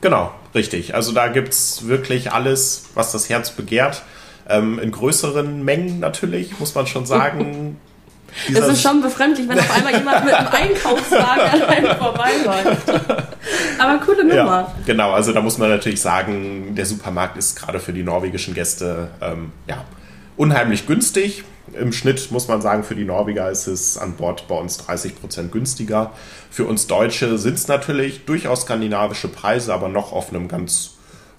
Genau, 0.00 0.32
richtig. 0.54 0.94
Also 0.94 1.12
da 1.12 1.28
gibt 1.28 1.50
es 1.50 1.86
wirklich 1.86 2.32
alles, 2.32 2.84
was 2.94 3.12
das 3.12 3.28
Herz 3.28 3.50
begehrt. 3.50 4.02
Ähm, 4.48 4.78
in 4.78 4.90
größeren 4.90 5.64
Mengen 5.64 6.00
natürlich, 6.00 6.58
muss 6.58 6.74
man 6.74 6.86
schon 6.86 7.06
sagen. 7.06 7.76
es 8.48 8.58
ist 8.58 8.82
schon 8.82 9.02
befremdlich, 9.02 9.48
wenn 9.48 9.58
auf 9.58 9.70
einmal 9.70 9.94
jemand 9.94 10.24
mit 10.24 10.34
einem 10.34 10.48
Einkaufswagen 10.52 11.62
allein 11.62 11.96
vorbeiläuft. 11.96 12.88
Aber 13.78 13.98
coole 14.04 14.24
Nummer. 14.24 14.34
Ja, 14.34 14.74
genau, 14.86 15.12
also 15.12 15.32
da 15.32 15.40
muss 15.40 15.58
man 15.58 15.68
natürlich 15.68 16.00
sagen, 16.00 16.74
der 16.74 16.86
Supermarkt 16.86 17.36
ist 17.36 17.56
gerade 17.56 17.80
für 17.80 17.92
die 17.92 18.02
norwegischen 18.02 18.54
Gäste 18.54 19.10
ähm, 19.20 19.52
ja, 19.66 19.84
unheimlich 20.36 20.86
günstig. 20.86 21.44
Im 21.78 21.92
Schnitt 21.92 22.30
muss 22.30 22.48
man 22.48 22.60
sagen, 22.62 22.84
für 22.84 22.94
die 22.94 23.04
Norweger 23.04 23.50
ist 23.50 23.66
es 23.66 23.96
an 23.96 24.14
Bord 24.14 24.48
bei 24.48 24.56
uns 24.56 24.78
30 24.78 25.20
Prozent 25.20 25.52
günstiger. 25.52 26.12
Für 26.50 26.66
uns 26.66 26.86
Deutsche 26.86 27.38
sind 27.38 27.54
es 27.54 27.68
natürlich 27.68 28.24
durchaus 28.24 28.62
skandinavische 28.62 29.28
Preise, 29.28 29.72
aber 29.72 29.88
noch 29.88 30.12
auf 30.12 30.30
einem 30.30 30.48
ganz 30.48 30.94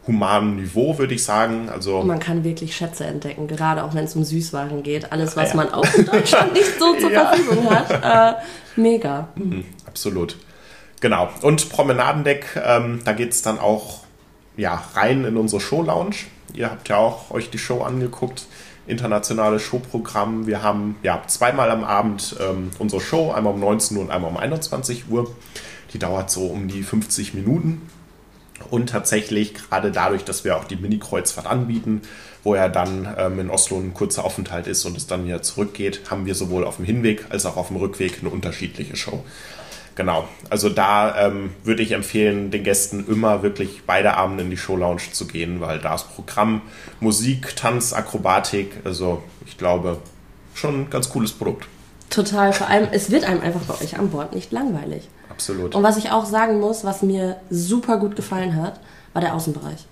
humanen 0.07 0.55
Niveau, 0.55 0.97
würde 0.97 1.13
ich 1.13 1.23
sagen. 1.23 1.69
Also 1.69 2.01
man 2.03 2.19
kann 2.19 2.43
wirklich 2.43 2.75
Schätze 2.75 3.05
entdecken, 3.05 3.47
gerade 3.47 3.83
auch 3.83 3.93
wenn 3.93 4.05
es 4.05 4.15
um 4.15 4.23
Süßwaren 4.23 4.83
geht. 4.83 5.11
Alles, 5.11 5.37
was 5.37 5.49
ja. 5.49 5.55
man 5.55 5.73
auch 5.73 5.93
in 5.93 6.05
Deutschland 6.05 6.53
nicht 6.53 6.79
so 6.79 6.95
zur 6.95 7.11
ja. 7.11 7.25
Verfügung 7.27 7.69
hat. 7.69 8.35
Äh, 8.35 8.41
mega. 8.75 9.29
Mhm, 9.35 9.65
absolut. 9.85 10.37
Genau. 11.01 11.29
Und 11.41 11.69
Promenadendeck, 11.69 12.61
ähm, 12.63 13.01
da 13.03 13.13
geht 13.13 13.31
es 13.31 13.41
dann 13.41 13.59
auch 13.59 14.01
ja, 14.57 14.83
rein 14.95 15.25
in 15.25 15.37
unsere 15.37 15.61
Show-Lounge. 15.61 16.15
Ihr 16.53 16.69
habt 16.69 16.89
ja 16.89 16.97
auch 16.97 17.31
euch 17.31 17.49
die 17.49 17.57
Show 17.57 17.81
angeguckt 17.81 18.45
internationales 18.87 19.61
Showprogramm. 19.61 20.47
Wir 20.47 20.63
haben 20.63 20.95
ja 21.03 21.21
zweimal 21.27 21.71
am 21.71 21.83
Abend 21.83 22.35
ähm, 22.39 22.71
unsere 22.79 23.01
Show, 23.01 23.31
einmal 23.31 23.53
um 23.53 23.59
19 23.59 23.97
Uhr 23.97 24.03
und 24.03 24.11
einmal 24.11 24.31
um 24.31 24.37
21 24.37 25.09
Uhr. 25.09 25.33
Die 25.93 25.99
dauert 25.99 26.31
so 26.31 26.45
um 26.47 26.67
die 26.67 26.83
50 26.83 27.33
Minuten. 27.33 27.89
Und 28.69 28.89
tatsächlich, 28.89 29.53
gerade 29.53 29.91
dadurch, 29.91 30.23
dass 30.23 30.43
wir 30.43 30.55
auch 30.55 30.65
die 30.65 30.75
Mini-Kreuzfahrt 30.75 31.47
anbieten, 31.47 32.01
wo 32.43 32.53
er 32.53 32.69
dann 32.69 33.13
ähm, 33.17 33.39
in 33.39 33.49
Oslo 33.49 33.77
ein 33.77 33.93
kurzer 33.93 34.23
Aufenthalt 34.23 34.67
ist 34.67 34.85
und 34.85 34.97
es 34.97 35.07
dann 35.07 35.25
wieder 35.25 35.41
zurückgeht, 35.41 36.01
haben 36.09 36.25
wir 36.25 36.35
sowohl 36.35 36.65
auf 36.65 36.77
dem 36.77 36.85
Hinweg 36.85 37.25
als 37.29 37.45
auch 37.45 37.57
auf 37.57 37.67
dem 37.67 37.77
Rückweg 37.77 38.19
eine 38.21 38.29
unterschiedliche 38.29 38.95
Show. 38.95 39.23
Genau, 39.95 40.27
also 40.49 40.69
da 40.69 41.27
ähm, 41.27 41.51
würde 41.63 41.83
ich 41.83 41.91
empfehlen, 41.91 42.49
den 42.49 42.63
Gästen 42.63 43.05
immer 43.07 43.43
wirklich 43.43 43.83
beide 43.85 44.15
Abende 44.15 44.43
in 44.43 44.49
die 44.49 44.57
Show 44.57 44.77
Lounge 44.77 45.01
zu 45.11 45.27
gehen, 45.27 45.59
weil 45.59 45.79
da 45.79 45.95
ist 45.95 46.15
Programm, 46.15 46.61
Musik, 46.99 47.55
Tanz, 47.55 47.91
Akrobatik, 47.91 48.71
also 48.85 49.21
ich 49.45 49.57
glaube, 49.57 49.97
schon 50.53 50.81
ein 50.81 50.89
ganz 50.89 51.09
cooles 51.09 51.33
Produkt. 51.33 51.67
Total, 52.09 52.53
vor 52.53 52.67
allem, 52.67 52.87
es 52.91 53.11
wird 53.11 53.25
einem 53.25 53.41
einfach 53.41 53.61
bei 53.61 53.83
euch 53.83 53.97
an 53.97 54.09
Bord 54.09 54.33
nicht 54.33 54.51
langweilig. 54.51 55.09
Absolut. 55.29 55.75
Und 55.75 55.83
was 55.83 55.97
ich 55.97 56.11
auch 56.11 56.25
sagen 56.25 56.59
muss, 56.59 56.83
was 56.83 57.01
mir 57.01 57.37
super 57.49 57.97
gut 57.97 58.15
gefallen 58.15 58.55
hat, 58.55 58.79
war 59.13 59.21
der 59.21 59.33
Außenbereich. 59.33 59.85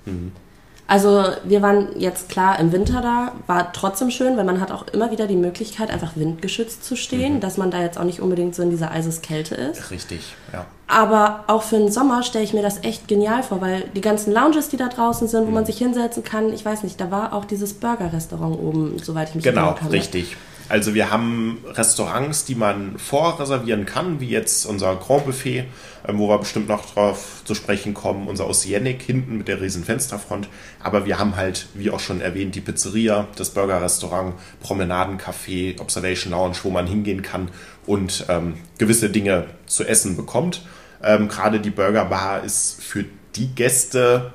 Also 0.92 1.24
wir 1.44 1.62
waren 1.62 1.90
jetzt 2.00 2.30
klar 2.30 2.60
im 2.60 2.72
Winter 2.72 3.00
da, 3.02 3.32
war 3.46 3.72
trotzdem 3.74 4.10
schön, 4.10 4.36
weil 4.38 4.44
man 4.44 4.60
hat 4.60 4.72
auch 4.72 4.88
immer 4.88 5.12
wieder 5.12 5.28
die 5.28 5.36
Möglichkeit, 5.36 5.92
einfach 5.92 6.16
windgeschützt 6.16 6.84
zu 6.84 6.96
stehen, 6.96 7.40
dass 7.42 7.58
man 7.58 7.70
da 7.70 7.80
jetzt 7.80 8.00
auch 8.00 8.04
nicht 8.06 8.22
unbedingt 8.22 8.56
so 8.56 8.64
in 8.64 8.72
dieser 8.72 8.90
Eiseskälte 8.90 9.54
ist. 9.54 9.92
Richtig, 9.92 10.34
ja. 10.52 10.66
Aber 10.88 11.44
auch 11.46 11.62
für 11.62 11.78
den 11.78 11.92
Sommer 11.92 12.24
stelle 12.24 12.44
ich 12.44 12.54
mir 12.54 12.64
das 12.64 12.84
echt 12.84 13.08
genial 13.08 13.44
vor, 13.44 13.62
weil 13.62 13.84
die 13.96 14.02
ganzen 14.02 14.34
Lounges, 14.34 14.70
die 14.70 14.78
da 14.78 14.88
draußen 14.88 15.28
sind, 15.28 15.46
wo 15.46 15.52
man 15.52 15.64
sich 15.64 15.78
hinsetzen 15.78 16.24
kann, 16.24 16.52
ich 16.52 16.66
weiß 16.66 16.82
nicht, 16.82 17.00
da 17.00 17.12
war 17.12 17.34
auch 17.34 17.46
dieses 17.46 17.76
Burger-Restaurant 17.76 18.58
oben, 18.60 18.98
soweit 19.00 19.30
ich 19.30 19.36
mich 19.36 19.44
Genau, 19.44 19.60
erinnern 19.62 19.76
kann. 19.80 19.88
ne? 19.90 19.94
richtig. 19.94 20.36
Also 20.70 20.94
wir 20.94 21.10
haben 21.10 21.58
Restaurants, 21.66 22.46
die 22.46 22.54
man 22.54 23.00
vorreservieren 23.00 23.88
kann, 23.88 24.20
wie 24.20 24.30
jetzt 24.30 24.68
unser 24.68 24.96
Grand 24.98 25.26
Buffet, 25.26 25.66
ähm, 26.08 26.20
wo 26.20 26.30
wir 26.30 26.38
bestimmt 26.38 26.70
noch 26.70 26.86
drauf 26.94 27.42
zu 27.44 27.56
sprechen 27.56 27.96
kommen, 27.96 28.28
unser 28.28 28.48
Oceanic 28.48 29.02
hinten 29.02 29.40
mit 29.40 29.48
der 29.48 29.62
riesen 29.62 29.84
Fensterfront. 29.84 30.48
Aber 30.80 31.08
wir 31.08 31.18
haben 31.18 31.36
halt, 31.36 31.68
wie 31.74 31.90
auch 31.90 32.00
schon 32.00 32.22
erwähnt, 32.22 32.54
die 32.54 32.62
Pizzeria, 32.62 33.28
das 33.36 33.50
Burger-Restaurant, 33.50 34.36
Promenadencafé, 34.64 35.82
Observation 35.82 36.32
Lounge, 36.32 36.58
wo 36.62 36.70
man 36.70 36.86
hingehen 36.86 37.24
kann 37.24 37.50
und 37.88 38.26
ähm, 38.30 38.54
gewisse 38.78 39.10
Dinge 39.10 39.48
zu 39.66 39.84
essen 39.84 40.16
bekommt. 40.16 40.62
Ähm, 41.02 41.30
Gerade 41.30 41.60
die 41.60 41.72
Burger 41.72 42.06
Bar 42.06 42.44
ist 42.44 42.80
für 42.80 43.06
die 43.36 43.48
Gäste 43.48 44.34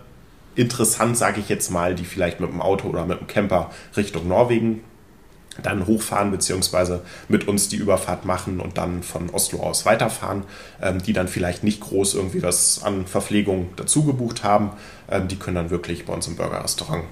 interessant, 0.57 1.17
sage 1.17 1.39
ich 1.41 1.49
jetzt 1.49 1.71
mal, 1.71 1.95
die 1.95 2.05
vielleicht 2.05 2.41
mit 2.41 2.51
dem 2.51 2.61
Auto 2.61 2.89
oder 2.89 3.07
mit 3.07 3.21
dem 3.21 3.27
Camper 3.29 3.71
Richtung 3.97 4.27
Norwegen 4.27 4.83
dann 5.63 5.87
hochfahren 5.87 6.31
beziehungsweise 6.31 7.03
mit 7.29 7.47
uns 7.47 7.69
die 7.69 7.77
Überfahrt 7.77 8.25
machen 8.25 8.61
und 8.61 8.77
dann 8.79 9.03
von 9.03 9.31
Oslo 9.31 9.61
aus 9.61 9.87
weiterfahren, 9.87 10.43
ähm, 10.83 11.03
die 11.03 11.13
dann 11.13 11.29
vielleicht 11.29 11.63
nicht 11.65 11.81
groß 11.81 12.15
irgendwie 12.15 12.43
was 12.43 12.83
an 12.83 13.07
Verpflegung 13.07 13.69
dazu 13.77 14.05
gebucht 14.05 14.43
haben. 14.43 14.71
Ähm, 15.11 15.29
die 15.29 15.37
können 15.37 15.55
dann 15.57 15.71
wirklich 15.71 16.07
bei 16.07 16.13
uns 16.13 16.27
im 16.27 16.37
Burgerrestaurant, 16.37 17.05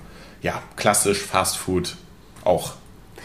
ja, 0.43 0.61
klassisch 0.77 1.21
Fast 1.21 1.57
Food 1.57 1.97
auch 2.45 2.73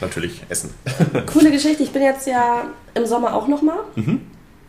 natürlich 0.02 0.44
essen. 0.50 0.72
Coole 1.34 1.50
Geschichte. 1.52 1.82
Ich 1.82 1.92
bin 1.92 2.04
jetzt 2.04 2.28
ja 2.28 2.66
im 2.94 3.06
Sommer 3.08 3.34
auch 3.36 3.48
nochmal. 3.48 3.80
Mhm. 3.96 4.22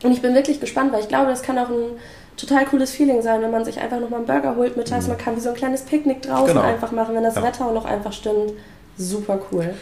Und 0.02 0.12
ich 0.12 0.22
bin 0.22 0.34
wirklich 0.34 0.60
gespannt, 0.60 0.92
weil 0.92 1.00
ich 1.00 1.08
glaube, 1.08 1.26
das 1.30 1.42
kann 1.42 1.58
auch 1.58 1.68
ein 1.68 1.98
total 2.38 2.64
cooles 2.66 2.92
Feeling 2.92 3.20
sein, 3.20 3.42
wenn 3.42 3.50
man 3.50 3.64
sich 3.64 3.80
einfach 3.80 3.98
nochmal 4.00 4.20
einen 4.20 4.26
Burger 4.26 4.56
holt 4.56 4.76
mittags. 4.76 5.08
Man 5.08 5.18
kann 5.18 5.36
wie 5.36 5.40
so 5.40 5.48
ein 5.50 5.56
kleines 5.56 5.82
Picknick 5.82 6.22
draußen 6.22 6.44
Mhm. 6.44 6.48
Genau. 6.60 6.60
einfach 6.62 6.92
machen, 6.92 7.14
wenn 7.16 7.24
das 7.24 7.34
Ja. 7.34 7.42
Wetter 7.42 7.66
auch 7.66 7.74
noch 7.74 7.84
einfach 7.84 8.12
stimmt. 8.12 8.52
Super 8.96 9.38
cool. 9.52 9.74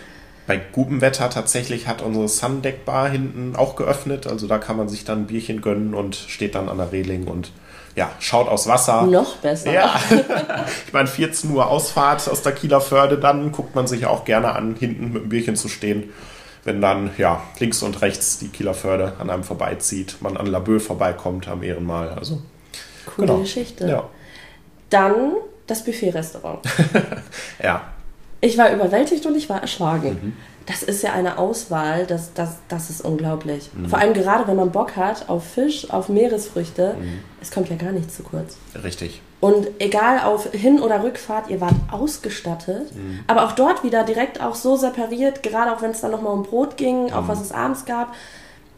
Bei 0.46 0.56
gutem 0.56 1.00
Wetter 1.00 1.28
tatsächlich 1.28 1.88
hat 1.88 2.02
unsere 2.02 2.28
Sundeck 2.28 2.84
Bar 2.84 3.08
hinten 3.08 3.56
auch 3.56 3.74
geöffnet. 3.74 4.26
Also 4.26 4.46
da 4.46 4.58
kann 4.58 4.76
man 4.76 4.88
sich 4.88 5.04
dann 5.04 5.22
ein 5.22 5.26
Bierchen 5.26 5.60
gönnen 5.60 5.94
und 5.94 6.14
steht 6.14 6.54
dann 6.54 6.68
an 6.68 6.78
der 6.78 6.92
Reling 6.92 7.26
und 7.26 7.50
ja, 7.96 8.10
schaut 8.20 8.46
aus 8.48 8.68
Wasser. 8.68 9.02
Noch 9.02 9.36
besser. 9.36 9.72
Ja, 9.72 9.98
ich 10.86 10.92
meine, 10.92 11.08
14 11.08 11.50
Uhr 11.50 11.66
Ausfahrt 11.66 12.28
aus 12.28 12.42
der 12.42 12.52
Kieler 12.52 12.80
Förde, 12.80 13.18
dann 13.18 13.52
guckt 13.52 13.74
man 13.74 13.86
sich 13.86 14.06
auch 14.06 14.24
gerne 14.24 14.54
an, 14.54 14.76
hinten 14.78 15.12
mit 15.12 15.22
dem 15.22 15.28
Bierchen 15.30 15.56
zu 15.56 15.68
stehen. 15.68 16.12
Wenn 16.62 16.80
dann, 16.80 17.10
ja, 17.16 17.42
links 17.58 17.82
und 17.82 18.02
rechts 18.02 18.38
die 18.38 18.48
Kieler 18.48 18.74
Förde 18.74 19.14
an 19.18 19.30
einem 19.30 19.44
vorbeizieht, 19.44 20.16
man 20.20 20.36
an 20.36 20.46
Laboe 20.46 20.78
vorbeikommt 20.78 21.48
am 21.48 21.62
Ehrenmal. 21.62 22.10
Also, 22.10 22.42
Coole 23.06 23.28
genau. 23.28 23.40
Geschichte. 23.40 23.88
Ja. 23.88 24.10
Dann 24.90 25.32
das 25.66 25.84
Buffet-Restaurant. 25.84 26.60
ja, 27.62 27.82
Ich 28.40 28.58
war 28.58 28.72
überwältigt 28.72 29.24
und 29.26 29.36
ich 29.36 29.48
war 29.48 29.60
erschlagen. 29.62 30.18
Mhm. 30.22 30.32
Das 30.66 30.82
ist 30.82 31.02
ja 31.02 31.12
eine 31.12 31.38
Auswahl, 31.38 32.06
das, 32.06 32.34
das, 32.34 32.56
das 32.68 32.90
ist 32.90 33.00
unglaublich. 33.00 33.70
Mhm. 33.72 33.88
Vor 33.88 33.98
allem 34.00 34.14
gerade, 34.14 34.46
wenn 34.48 34.56
man 34.56 34.72
Bock 34.72 34.96
hat 34.96 35.28
auf 35.28 35.44
Fisch, 35.44 35.90
auf 35.90 36.08
Meeresfrüchte, 36.08 36.96
Mhm. 36.98 37.20
es 37.40 37.50
kommt 37.52 37.68
ja 37.70 37.76
gar 37.76 37.92
nicht 37.92 38.12
zu 38.12 38.22
kurz. 38.24 38.56
richtig. 38.82 39.22
Und 39.38 39.68
egal 39.78 40.20
auf 40.24 40.50
Hin- 40.52 40.80
oder 40.80 41.04
Rückfahrt, 41.04 41.50
ihr 41.50 41.60
wart 41.60 41.74
ausgestattet, 41.92 42.94
Mhm. 42.96 43.20
aber 43.26 43.44
auch 43.44 43.52
dort 43.52 43.84
wieder 43.84 44.02
direkt 44.02 44.40
auch 44.40 44.54
so 44.54 44.76
separiert, 44.76 45.42
gerade 45.42 45.72
auch 45.72 45.82
wenn 45.82 45.90
es 45.92 46.00
dann 46.00 46.10
nochmal 46.10 46.32
um 46.32 46.42
Brot 46.42 46.76
ging, 46.76 47.04
Mhm. 47.06 47.12
auch 47.12 47.28
was 47.28 47.40
es 47.40 47.52
abends 47.52 47.84
gab. 47.84 48.14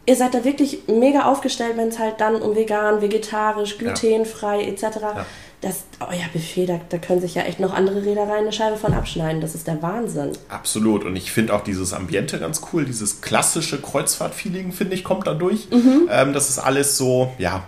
Ihr 0.05 0.15
seid 0.15 0.33
da 0.33 0.43
wirklich 0.43 0.83
mega 0.87 1.23
aufgestellt, 1.25 1.73
wenn 1.77 1.87
es 1.89 1.97
halt 1.99 2.15
dann 2.19 2.35
um 2.41 2.55
vegan, 2.55 3.01
vegetarisch, 3.01 3.77
glutenfrei 3.77 4.63
etc. 4.65 4.83
Das, 5.61 5.83
euer 5.99 6.25
Buffet, 6.31 6.67
da, 6.67 6.79
da 6.87 6.97
können 6.97 7.19
sich 7.19 7.35
ja 7.35 7.41
echt 7.41 7.59
noch 7.59 7.73
andere 7.73 8.05
Reedereien 8.05 8.43
eine 8.43 8.53
Scheibe 8.53 8.77
von 8.77 8.93
abschneiden. 8.93 9.41
Das 9.41 9.55
ist 9.55 9.67
der 9.67 9.81
Wahnsinn. 9.81 10.31
Absolut. 10.47 11.03
Und 11.03 11.17
ich 11.17 11.31
finde 11.31 11.53
auch 11.53 11.63
dieses 11.63 11.91
Ambiente 11.91 12.39
ganz 12.39 12.61
cool. 12.71 12.85
Dieses 12.85 13.19
klassische 13.19 13.81
Kreuzfahrt-Feeling, 13.81 14.71
finde 14.71 14.95
ich, 14.95 15.03
kommt 15.03 15.27
da 15.27 15.33
durch. 15.33 15.69
Mhm. 15.69 16.07
Ähm, 16.09 16.31
das 16.31 16.49
ist 16.49 16.59
alles 16.59 16.95
so, 16.95 17.33
ja, 17.37 17.65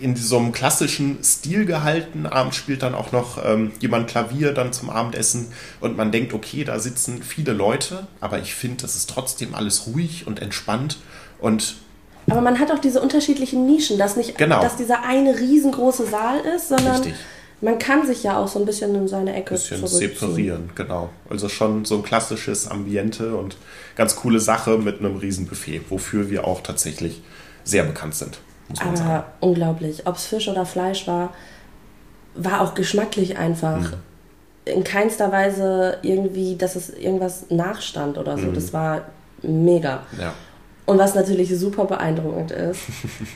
in 0.00 0.16
so 0.16 0.38
einem 0.38 0.52
klassischen 0.52 1.22
Stil 1.22 1.64
gehalten. 1.66 2.26
Abends 2.26 2.56
spielt 2.56 2.82
dann 2.82 2.94
auch 2.94 3.12
noch 3.12 3.44
ähm, 3.44 3.72
jemand 3.78 4.08
Klavier 4.08 4.52
dann 4.52 4.72
zum 4.72 4.90
Abendessen. 4.90 5.52
Und 5.80 5.96
man 5.96 6.10
denkt, 6.10 6.32
okay, 6.32 6.64
da 6.64 6.78
sitzen 6.78 7.22
viele 7.22 7.52
Leute. 7.52 8.08
Aber 8.20 8.38
ich 8.38 8.54
finde, 8.54 8.82
das 8.82 8.96
ist 8.96 9.10
trotzdem 9.10 9.54
alles 9.54 9.86
ruhig 9.86 10.26
und 10.26 10.40
entspannt. 10.40 10.98
Und 11.38 11.76
Aber 12.28 12.40
man 12.40 12.58
hat 12.58 12.70
auch 12.72 12.78
diese 12.78 13.00
unterschiedlichen 13.00 13.66
Nischen, 13.66 13.98
dass 13.98 14.16
nicht, 14.16 14.36
Genau. 14.36 14.60
dass 14.60 14.76
dieser 14.76 15.02
eine 15.04 15.38
riesengroße 15.38 16.06
Saal 16.06 16.40
ist, 16.40 16.68
sondern 16.68 16.96
Richtig. 16.96 17.14
man 17.60 17.78
kann 17.78 18.04
sich 18.06 18.22
ja 18.24 18.36
auch 18.38 18.48
so 18.48 18.58
ein 18.58 18.64
bisschen 18.66 18.94
in 18.94 19.06
seine 19.06 19.32
Ecke 19.34 19.54
ein 19.54 19.60
bisschen 19.60 19.86
separieren, 19.86 20.70
genau. 20.74 21.10
Also 21.30 21.48
schon 21.48 21.84
so 21.84 21.96
ein 21.96 22.02
klassisches 22.02 22.68
Ambiente 22.68 23.36
und 23.36 23.56
ganz 23.94 24.16
coole 24.16 24.40
Sache 24.40 24.76
mit 24.78 24.98
einem 25.00 25.16
Riesenbuffet, 25.16 25.82
wofür 25.88 26.28
wir 26.28 26.46
auch 26.46 26.62
tatsächlich 26.62 27.22
sehr 27.64 27.84
bekannt 27.84 28.14
sind, 28.16 28.38
muss 28.68 28.84
man 28.84 28.96
sagen. 28.96 29.08
Aber 29.10 29.24
unglaublich. 29.40 30.06
Ob 30.06 30.16
es 30.16 30.26
Fisch 30.26 30.48
oder 30.48 30.66
Fleisch 30.66 31.06
war, 31.06 31.32
war 32.34 32.60
auch 32.60 32.74
geschmacklich 32.74 33.38
einfach. 33.38 33.78
Mhm. 33.80 33.92
In 34.64 34.82
keinster 34.82 35.30
Weise 35.30 35.98
irgendwie, 36.02 36.56
dass 36.56 36.74
es 36.74 36.90
irgendwas 36.90 37.44
nachstand 37.50 38.18
oder 38.18 38.36
Mhm. 38.36 38.40
so. 38.46 38.50
Das 38.52 38.72
war 38.72 39.02
mega. 39.42 40.02
Ja. 40.20 40.34
Und 40.86 40.98
was 40.98 41.14
natürlich 41.14 41.56
super 41.58 41.84
beeindruckend 41.84 42.52
ist, 42.52 42.80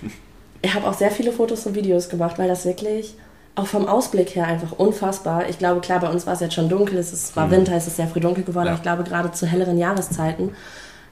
ich 0.62 0.74
habe 0.74 0.86
auch 0.86 0.94
sehr 0.94 1.10
viele 1.10 1.32
Fotos 1.32 1.66
und 1.66 1.74
Videos 1.74 2.08
gemacht, 2.08 2.38
weil 2.38 2.48
das 2.48 2.64
wirklich 2.64 3.14
auch 3.56 3.66
vom 3.66 3.86
Ausblick 3.88 4.36
her 4.36 4.46
einfach 4.46 4.72
unfassbar. 4.72 5.48
Ich 5.48 5.58
glaube, 5.58 5.80
klar, 5.80 6.00
bei 6.00 6.08
uns 6.08 6.26
war 6.26 6.34
es 6.34 6.40
jetzt 6.40 6.54
schon 6.54 6.68
dunkel, 6.68 6.98
es 6.98 7.12
ist, 7.12 7.34
war 7.36 7.50
Winter, 7.50 7.72
es 7.74 7.86
ist 7.88 7.96
sehr 7.96 8.06
früh 8.06 8.20
dunkel 8.20 8.44
geworden, 8.44 8.64
Mhm. 8.64 8.68
Ja. 8.68 8.72
aber 8.72 8.78
ich 8.78 8.82
glaube, 8.82 9.04
gerade 9.04 9.32
zu 9.32 9.46
helleren 9.46 9.76
Jahreszeiten 9.78 10.50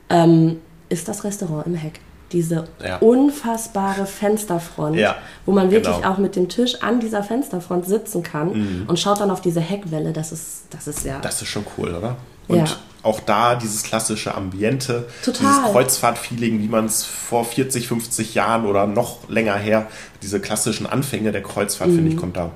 ähm, 0.08 0.60
ist 0.88 1.08
das 1.08 1.24
Restaurant 1.24 1.66
im 1.66 1.74
Heck. 1.74 2.00
Diese 2.30 2.64
Ja. 2.84 2.98
unfassbare 2.98 4.06
Fensterfront, 4.06 4.96
Ja, 4.96 5.16
wo 5.46 5.52
man 5.52 5.70
wirklich 5.70 5.94
genau. 5.96 6.06
Mhm. 6.06 6.14
auch 6.14 6.18
mit 6.18 6.36
dem 6.36 6.48
Tisch 6.48 6.80
an 6.82 7.00
dieser 7.00 7.22
Fensterfront 7.22 7.86
sitzen 7.86 8.22
kann 8.22 8.84
und 8.86 8.98
schaut 9.00 9.20
dann 9.20 9.30
auf 9.30 9.40
diese 9.40 9.60
Heckwelle. 9.60 10.12
Das 10.12 10.30
ist, 10.30 10.64
das 10.70 10.86
ist 10.86 11.04
ja. 11.04 11.18
Das 11.20 11.40
ist 11.42 11.48
schon 11.48 11.64
cool, 11.78 11.94
oder? 11.94 12.16
Und 12.46 12.56
Ja. 12.58 12.64
Auch 13.02 13.20
da 13.20 13.54
dieses 13.54 13.82
klassische 13.84 14.34
Ambiente, 14.34 15.06
Total. 15.24 15.40
dieses 15.46 15.62
Kreuzfahrt-Feeling, 15.72 16.60
wie 16.60 16.68
man 16.68 16.86
es 16.86 17.04
vor 17.04 17.44
40, 17.44 17.88
50 17.88 18.34
Jahren 18.34 18.66
oder 18.66 18.86
noch 18.86 19.28
länger 19.28 19.54
her, 19.56 19.86
diese 20.22 20.40
klassischen 20.40 20.86
Anfänge 20.86 21.30
der 21.32 21.42
Kreuzfahrt, 21.42 21.90
finde 21.90 22.08
ich, 22.08 22.16
Mhm. 22.16 22.20
kommt 22.20 22.36
da 22.36 22.50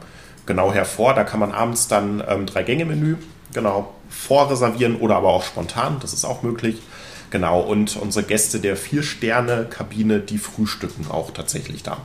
genau 0.46 0.72
hervor. 0.72 1.14
Da 1.14 1.24
kann 1.24 1.38
man 1.40 1.52
abends 1.52 1.86
dann 1.88 2.22
ähm, 2.28 2.46
Drei-Gänge-Menü, 2.46 3.16
genau, 3.52 3.92
vorreservieren 4.10 4.96
oder 4.96 5.16
aber 5.16 5.28
auch 5.28 5.44
spontan, 5.44 5.98
das 6.00 6.12
ist 6.12 6.24
auch 6.24 6.42
möglich. 6.42 6.82
Genau, 7.30 7.60
und 7.60 7.96
unsere 7.96 8.26
Gäste 8.26 8.60
der 8.60 8.76
Vier-Sterne-Kabine, 8.76 10.20
die 10.20 10.38
frühstücken 10.38 11.06
auch 11.10 11.30
tatsächlich 11.30 11.82
da. 11.82 11.98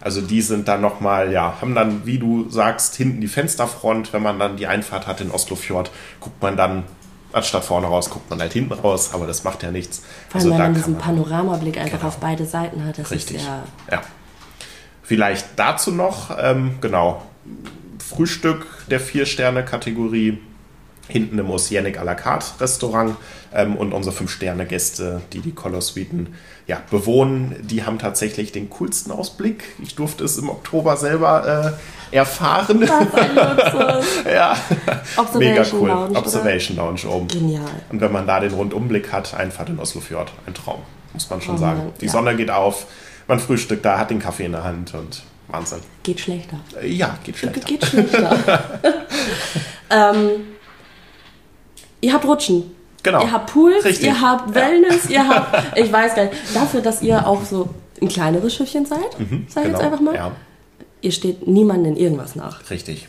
Also 0.00 0.20
die 0.20 0.42
sind 0.42 0.66
dann 0.66 0.80
nochmal, 0.80 1.30
ja, 1.32 1.58
haben 1.60 1.74
dann, 1.74 2.06
wie 2.06 2.18
du 2.18 2.48
sagst, 2.50 2.96
hinten 2.96 3.20
die 3.20 3.28
Fensterfront. 3.28 4.12
Wenn 4.12 4.22
man 4.22 4.38
dann 4.38 4.56
die 4.56 4.66
Einfahrt 4.66 5.06
hat 5.06 5.20
in 5.20 5.30
Oslofjord, 5.30 5.90
guckt 6.20 6.42
man 6.42 6.56
dann, 6.56 6.84
anstatt 7.32 7.64
vorne 7.64 7.86
raus, 7.86 8.10
guckt 8.10 8.28
man 8.30 8.40
halt 8.40 8.52
hinten 8.52 8.72
raus, 8.72 9.10
aber 9.12 9.26
das 9.26 9.44
macht 9.44 9.62
ja 9.62 9.70
nichts. 9.70 10.02
Vor 10.28 10.40
allem, 10.40 10.48
also 10.52 10.58
da 10.58 10.64
man 10.64 10.74
diesen 10.74 10.92
man, 10.94 11.02
Panoramablick 11.02 11.78
einfach 11.78 11.98
Genau. 11.98 12.08
auf 12.08 12.18
beide 12.18 12.44
Seiten 12.46 12.84
hat. 12.84 12.98
Das 12.98 13.10
richtig, 13.10 13.36
ist 13.38 13.46
ja 13.46 13.62
ja. 13.90 14.02
Vielleicht 15.02 15.46
dazu 15.56 15.90
noch, 15.90 16.36
ähm, 16.40 16.76
genau, 16.80 17.22
Frühstück 17.98 18.66
der 18.88 19.00
Vier-Sterne-Kategorie, 19.00 20.38
hinten 21.12 21.38
im 21.38 21.50
Oceanic 21.50 21.98
à 21.98 22.04
la 22.04 22.14
carte 22.14 22.46
Restaurant 22.60 23.16
ähm, 23.54 23.76
und 23.76 23.92
unsere 23.92 24.14
Fünf-Sterne-Gäste, 24.14 25.20
die 25.32 25.40
die 25.40 25.52
Color 25.52 25.82
Suiten 25.82 26.34
ja, 26.66 26.80
bewohnen, 26.90 27.56
die 27.62 27.84
haben 27.84 27.98
tatsächlich 27.98 28.52
den 28.52 28.70
coolsten 28.70 29.12
Ausblick. 29.12 29.64
Ich 29.82 29.94
durfte 29.94 30.24
es 30.24 30.38
im 30.38 30.48
Oktober 30.48 30.96
selber 30.96 31.76
äh, 32.12 32.16
erfahren. 32.16 32.88
ein 32.88 33.34
Luxus. 33.34 34.06
ja, 34.32 34.56
mega 35.38 35.64
cool. 35.72 35.88
Lounge, 35.88 36.10
oder? 36.10 36.18
Observation 36.18 36.76
Lounge 36.76 37.06
oben. 37.06 37.28
Genial. 37.28 37.64
Und 37.90 38.00
wenn 38.00 38.12
man 38.12 38.26
da 38.26 38.40
den 38.40 38.52
Rundumblick 38.52 39.12
hat, 39.12 39.34
Einfahrt 39.34 39.68
in 39.68 39.78
Oslofjord, 39.78 40.32
ein 40.46 40.54
Traum, 40.54 40.80
muss 41.12 41.28
man 41.28 41.40
schon 41.40 41.56
Oh 41.56 41.58
sagen. 41.58 41.92
Die 42.00 42.06
ja. 42.06 42.12
Sonne 42.12 42.36
geht 42.36 42.50
auf, 42.50 42.86
man 43.28 43.38
frühstückt 43.38 43.84
da, 43.84 43.98
hat 43.98 44.10
den 44.10 44.18
Kaffee 44.18 44.44
in 44.46 44.52
der 44.52 44.64
Hand 44.64 44.94
und 44.94 45.22
Wahnsinn. 45.48 45.80
Geht 46.02 46.20
schlechter. 46.20 46.58
Äh, 46.80 46.88
Ja, 46.88 47.18
geht 47.24 47.36
schlechter. 47.36 47.60
Geht 47.60 47.84
schlechter. 47.84 48.80
ähm, 49.90 50.51
ihr 52.02 52.12
habt 52.12 52.26
Rutschen. 52.26 52.64
Genau. 53.02 53.22
Ihr 53.22 53.32
habt 53.32 53.52
Pools, 53.52 53.84
Richtig. 53.84 54.06
ihr 54.06 54.20
habt 54.20 54.54
Wellness, 54.54 55.08
ihr 55.10 55.26
habt, 55.28 55.76
ich 55.78 55.90
weiß 55.92 56.14
gar 56.14 56.24
nicht, 56.24 56.36
dafür, 56.54 56.82
dass 56.82 57.02
ihr 57.02 57.26
auch 57.26 57.42
so 57.44 57.68
ein 58.00 58.08
kleineres 58.08 58.54
Schiffchen 58.54 58.84
seid, 58.86 59.00
sag 59.48 59.64
ich 59.64 59.70
jetzt 59.72 59.80
einfach 59.80 60.00
mal, 60.00 60.10
Mhm, 60.10 60.16
Ja. 60.16 60.30
ihr 61.00 61.10
steht 61.12 61.46
niemandem 61.48 61.96
irgendwas 61.96 62.36
nach. 62.36 62.68
Richtig. 62.70 63.08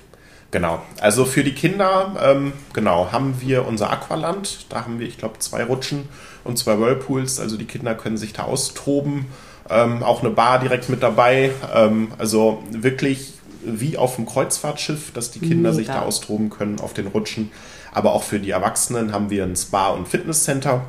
Genau. 0.52 0.82
Also 1.02 1.26
für 1.26 1.44
die 1.44 1.54
Kinder, 1.54 2.16
ähm, 2.24 2.54
genau, 2.74 3.12
haben 3.12 3.36
wir 3.40 3.68
unser 3.68 3.90
Aqualand. 3.92 4.66
Da 4.70 4.82
haben 4.86 5.00
wir, 5.00 5.08
ich 5.08 5.18
glaube, 5.18 5.40
zwei 5.40 5.64
Rutschen 5.64 6.08
und 6.44 6.58
zwei 6.60 6.80
Whirlpools. 6.80 7.40
Also 7.40 7.58
die 7.58 7.66
Kinder 7.66 7.96
können 7.96 8.18
sich 8.18 8.34
da 8.34 8.44
austoben. 8.44 9.26
Ähm, 9.70 10.04
auch 10.04 10.22
eine 10.22 10.30
Bar 10.30 10.60
direkt 10.60 10.90
mit 10.90 11.02
dabei. 11.02 11.52
Ähm, 11.74 12.10
also 12.20 12.62
wirklich 12.70 13.34
wie 13.66 13.98
auf 13.98 14.16
dem 14.18 14.26
Kreuzfahrtschiff, 14.28 15.12
dass 15.14 15.32
die 15.32 15.40
Kinder 15.40 15.72
Mega. 15.72 15.74
sich 15.74 15.88
da 15.88 16.02
austoben 16.04 16.50
können 16.52 16.80
auf 16.82 16.94
den 16.94 17.08
Rutschen. 17.08 17.52
Aber 17.94 18.14
auch 18.14 18.24
für 18.24 18.40
die 18.40 18.52
Erwachsenen 18.52 19.14
haben 19.14 19.30
wir 19.30 19.44
ein 19.44 19.56
Spa- 19.56 19.90
und 19.90 20.08
Fitnesscenter. 20.08 20.82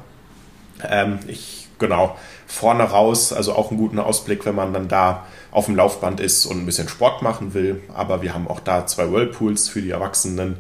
Ähm, 0.89 1.19
ich, 1.27 1.69
genau, 1.79 2.17
vorne 2.47 2.85
raus, 2.85 3.33
also 3.33 3.55
auch 3.55 3.71
einen 3.71 3.79
guten 3.79 3.99
Ausblick, 3.99 4.45
wenn 4.47 4.55
man 4.55 4.73
dann 4.73 4.89
da 4.89 5.27
auf 5.51 5.67
dem 5.67 5.77
Laufband 5.77 6.21
ist 6.21 6.47
und 6.47 6.59
ein 6.59 6.67
bisschen 6.67 6.89
Sport 6.89 7.23
machen 7.23 7.55
will. 7.55 7.81
Aber 7.95 8.23
wir 8.23 8.35
haben 8.35 8.49
auch 8.49 8.61
da 8.61 8.87
zwei 8.87 9.11
Whirlpools 9.11 9.69
für 9.69 9.83
die 9.83 9.91
Erwachsenen. 9.91 10.57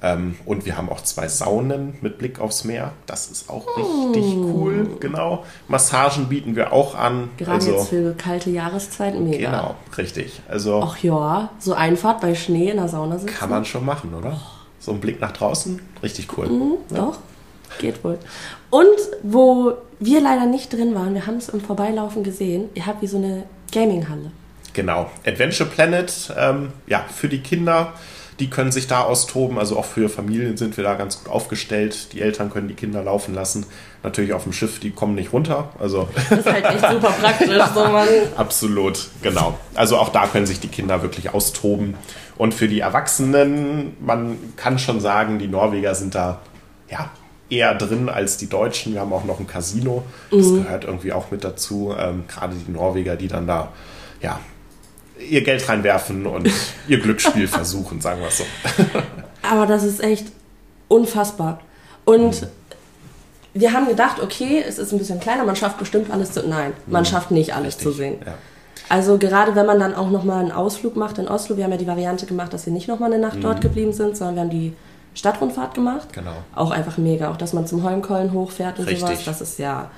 Ähm, 0.00 0.36
und 0.46 0.64
wir 0.64 0.76
haben 0.76 0.88
auch 0.90 1.00
zwei 1.00 1.26
Saunen 1.26 1.98
mit 2.02 2.18
Blick 2.18 2.38
aufs 2.38 2.62
Meer. 2.62 2.92
Das 3.06 3.26
ist 3.26 3.50
auch 3.50 3.66
richtig 3.76 4.36
cool, 4.36 4.96
genau. 5.00 5.44
Massagen 5.66 6.28
bieten 6.28 6.54
wir 6.54 6.72
auch 6.72 6.94
an. 6.94 7.30
Gerade 7.36 7.56
also, 7.56 7.72
jetzt 7.72 7.88
für 7.88 8.14
kalte 8.14 8.50
Jahreszeit 8.50 9.18
mega. 9.18 9.50
genau, 9.50 9.74
richtig. 9.96 10.40
Also 10.48 10.80
Ach 10.84 10.98
ja, 10.98 11.50
so 11.58 11.74
Einfahrt 11.74 12.20
bei 12.20 12.36
Schnee 12.36 12.70
in 12.70 12.76
der 12.76 12.88
Sauna 12.88 13.18
sitzen. 13.18 13.34
kann 13.34 13.50
man 13.50 13.64
schon 13.64 13.84
machen, 13.84 14.14
oder? 14.14 14.40
So 14.80 14.92
ein 14.92 15.00
Blick 15.00 15.20
nach 15.20 15.32
draußen, 15.32 15.80
richtig 16.02 16.28
cool. 16.36 16.48
Mhm, 16.48 16.74
Doch, 16.94 17.18
geht 17.78 18.02
wohl. 18.04 18.18
Und 18.70 18.86
wo 19.22 19.74
wir 19.98 20.20
leider 20.20 20.46
nicht 20.46 20.72
drin 20.72 20.94
waren, 20.94 21.14
wir 21.14 21.26
haben 21.26 21.36
es 21.36 21.48
im 21.48 21.60
Vorbeilaufen 21.60 22.22
gesehen, 22.22 22.68
ihr 22.74 22.86
habt 22.86 23.02
wie 23.02 23.06
so 23.06 23.16
eine 23.16 23.44
Gaming-Halle. 23.72 24.30
Genau. 24.72 25.10
Adventure 25.26 25.68
Planet, 25.68 26.12
ähm, 26.38 26.72
ja, 26.86 27.04
für 27.12 27.28
die 27.28 27.40
Kinder, 27.40 27.94
die 28.38 28.50
können 28.50 28.70
sich 28.70 28.86
da 28.86 29.02
austoben. 29.02 29.58
Also 29.58 29.76
auch 29.76 29.84
für 29.84 30.08
Familien 30.08 30.56
sind 30.56 30.76
wir 30.76 30.84
da 30.84 30.94
ganz 30.94 31.22
gut 31.22 31.32
aufgestellt. 31.32 32.12
Die 32.12 32.20
Eltern 32.20 32.50
können 32.50 32.68
die 32.68 32.74
Kinder 32.74 33.02
laufen 33.02 33.34
lassen. 33.34 33.66
Natürlich 34.02 34.32
auf 34.32 34.44
dem 34.44 34.52
Schiff, 34.52 34.78
die 34.78 34.90
kommen 34.90 35.14
nicht 35.14 35.32
runter. 35.32 35.70
Also 35.78 36.08
Das 36.14 36.38
ist 36.38 36.46
halt 36.46 36.64
echt 36.64 36.80
super 36.90 37.14
praktisch. 37.20 37.48
So 37.74 37.84
man, 37.84 38.08
absolut, 38.36 39.08
genau. 39.22 39.58
Also 39.74 39.98
auch 39.98 40.08
da 40.10 40.26
können 40.26 40.46
sich 40.46 40.60
die 40.60 40.68
Kinder 40.68 41.02
wirklich 41.02 41.34
austoben. 41.34 41.94
Und 42.36 42.54
für 42.54 42.68
die 42.68 42.80
Erwachsenen, 42.80 43.96
man 44.00 44.38
kann 44.56 44.78
schon 44.78 45.00
sagen, 45.00 45.38
die 45.38 45.48
Norweger 45.48 45.94
sind 45.94 46.14
da, 46.14 46.40
ja, 46.88 47.10
eher 47.50 47.74
drin 47.74 48.08
als 48.08 48.36
die 48.36 48.48
Deutschen. 48.48 48.94
Wir 48.94 49.00
haben 49.00 49.12
auch 49.12 49.24
noch 49.24 49.40
ein 49.40 49.46
Casino. 49.46 50.04
Das 50.30 50.48
gehört 50.48 50.84
irgendwie 50.84 51.12
auch 51.12 51.30
mit 51.30 51.44
dazu. 51.44 51.94
Ähm, 51.98 52.24
gerade 52.28 52.54
die 52.54 52.70
Norweger, 52.70 53.16
die 53.16 53.28
dann 53.28 53.46
da, 53.46 53.72
ja, 54.20 54.38
ihr 55.18 55.42
Geld 55.42 55.68
reinwerfen 55.68 56.26
und 56.26 56.50
ihr 56.88 57.00
Glücksspiel 57.00 57.48
versuchen, 57.48 58.00
sagen 58.00 58.20
wir 58.20 58.28
es 58.28 58.38
so. 58.38 58.44
aber 59.42 59.66
das 59.66 59.84
ist 59.84 60.02
echt 60.02 60.26
unfassbar. 60.88 61.60
Und 62.04 62.46
wir 63.54 63.72
haben 63.72 63.86
gedacht, 63.86 64.22
okay, 64.22 64.62
es 64.66 64.78
ist 64.78 64.92
ein 64.92 64.98
bisschen 64.98 65.20
kleiner, 65.20 65.44
man 65.44 65.56
schafft 65.56 65.78
bestimmt 65.78 66.10
alles 66.10 66.32
zu. 66.32 66.46
Nein, 66.46 66.72
man 66.86 67.04
schafft 67.04 67.30
nicht 67.30 67.54
alles 67.54 67.78
zu 67.78 67.90
sehen. 67.90 68.18
Ja. 68.24 68.34
Also 68.88 69.18
gerade 69.18 69.54
wenn 69.54 69.66
man 69.66 69.78
dann 69.78 69.94
auch 69.94 70.10
nochmal 70.10 70.40
einen 70.40 70.52
Ausflug 70.52 70.96
macht 70.96 71.18
in 71.18 71.28
Oslo, 71.28 71.56
wir 71.56 71.64
haben 71.64 71.72
ja 71.72 71.76
die 71.76 71.86
Variante 71.86 72.24
gemacht, 72.24 72.52
dass 72.52 72.64
wir 72.64 72.72
nicht 72.72 72.88
nochmal 72.88 73.12
eine 73.12 73.20
Nacht 73.20 73.38
dort 73.42 73.60
geblieben 73.60 73.92
sind, 73.92 74.16
sondern 74.16 74.34
wir 74.36 74.42
haben 74.42 74.50
die 74.50 74.74
Stadtrundfahrt 75.14 75.74
gemacht. 75.74 76.12
Genau. 76.12 76.32
Auch 76.54 76.70
einfach 76.70 76.96
mega. 76.96 77.30
Auch 77.30 77.36
dass 77.36 77.52
man 77.52 77.66
zum 77.66 77.82
Holmkollen 77.82 78.32
hochfährt 78.32 78.78
und 78.78 78.86
Richtig. 78.86 79.00
sowas. 79.00 79.24
Das 79.24 79.40
ist 79.40 79.58
ja. 79.58 79.90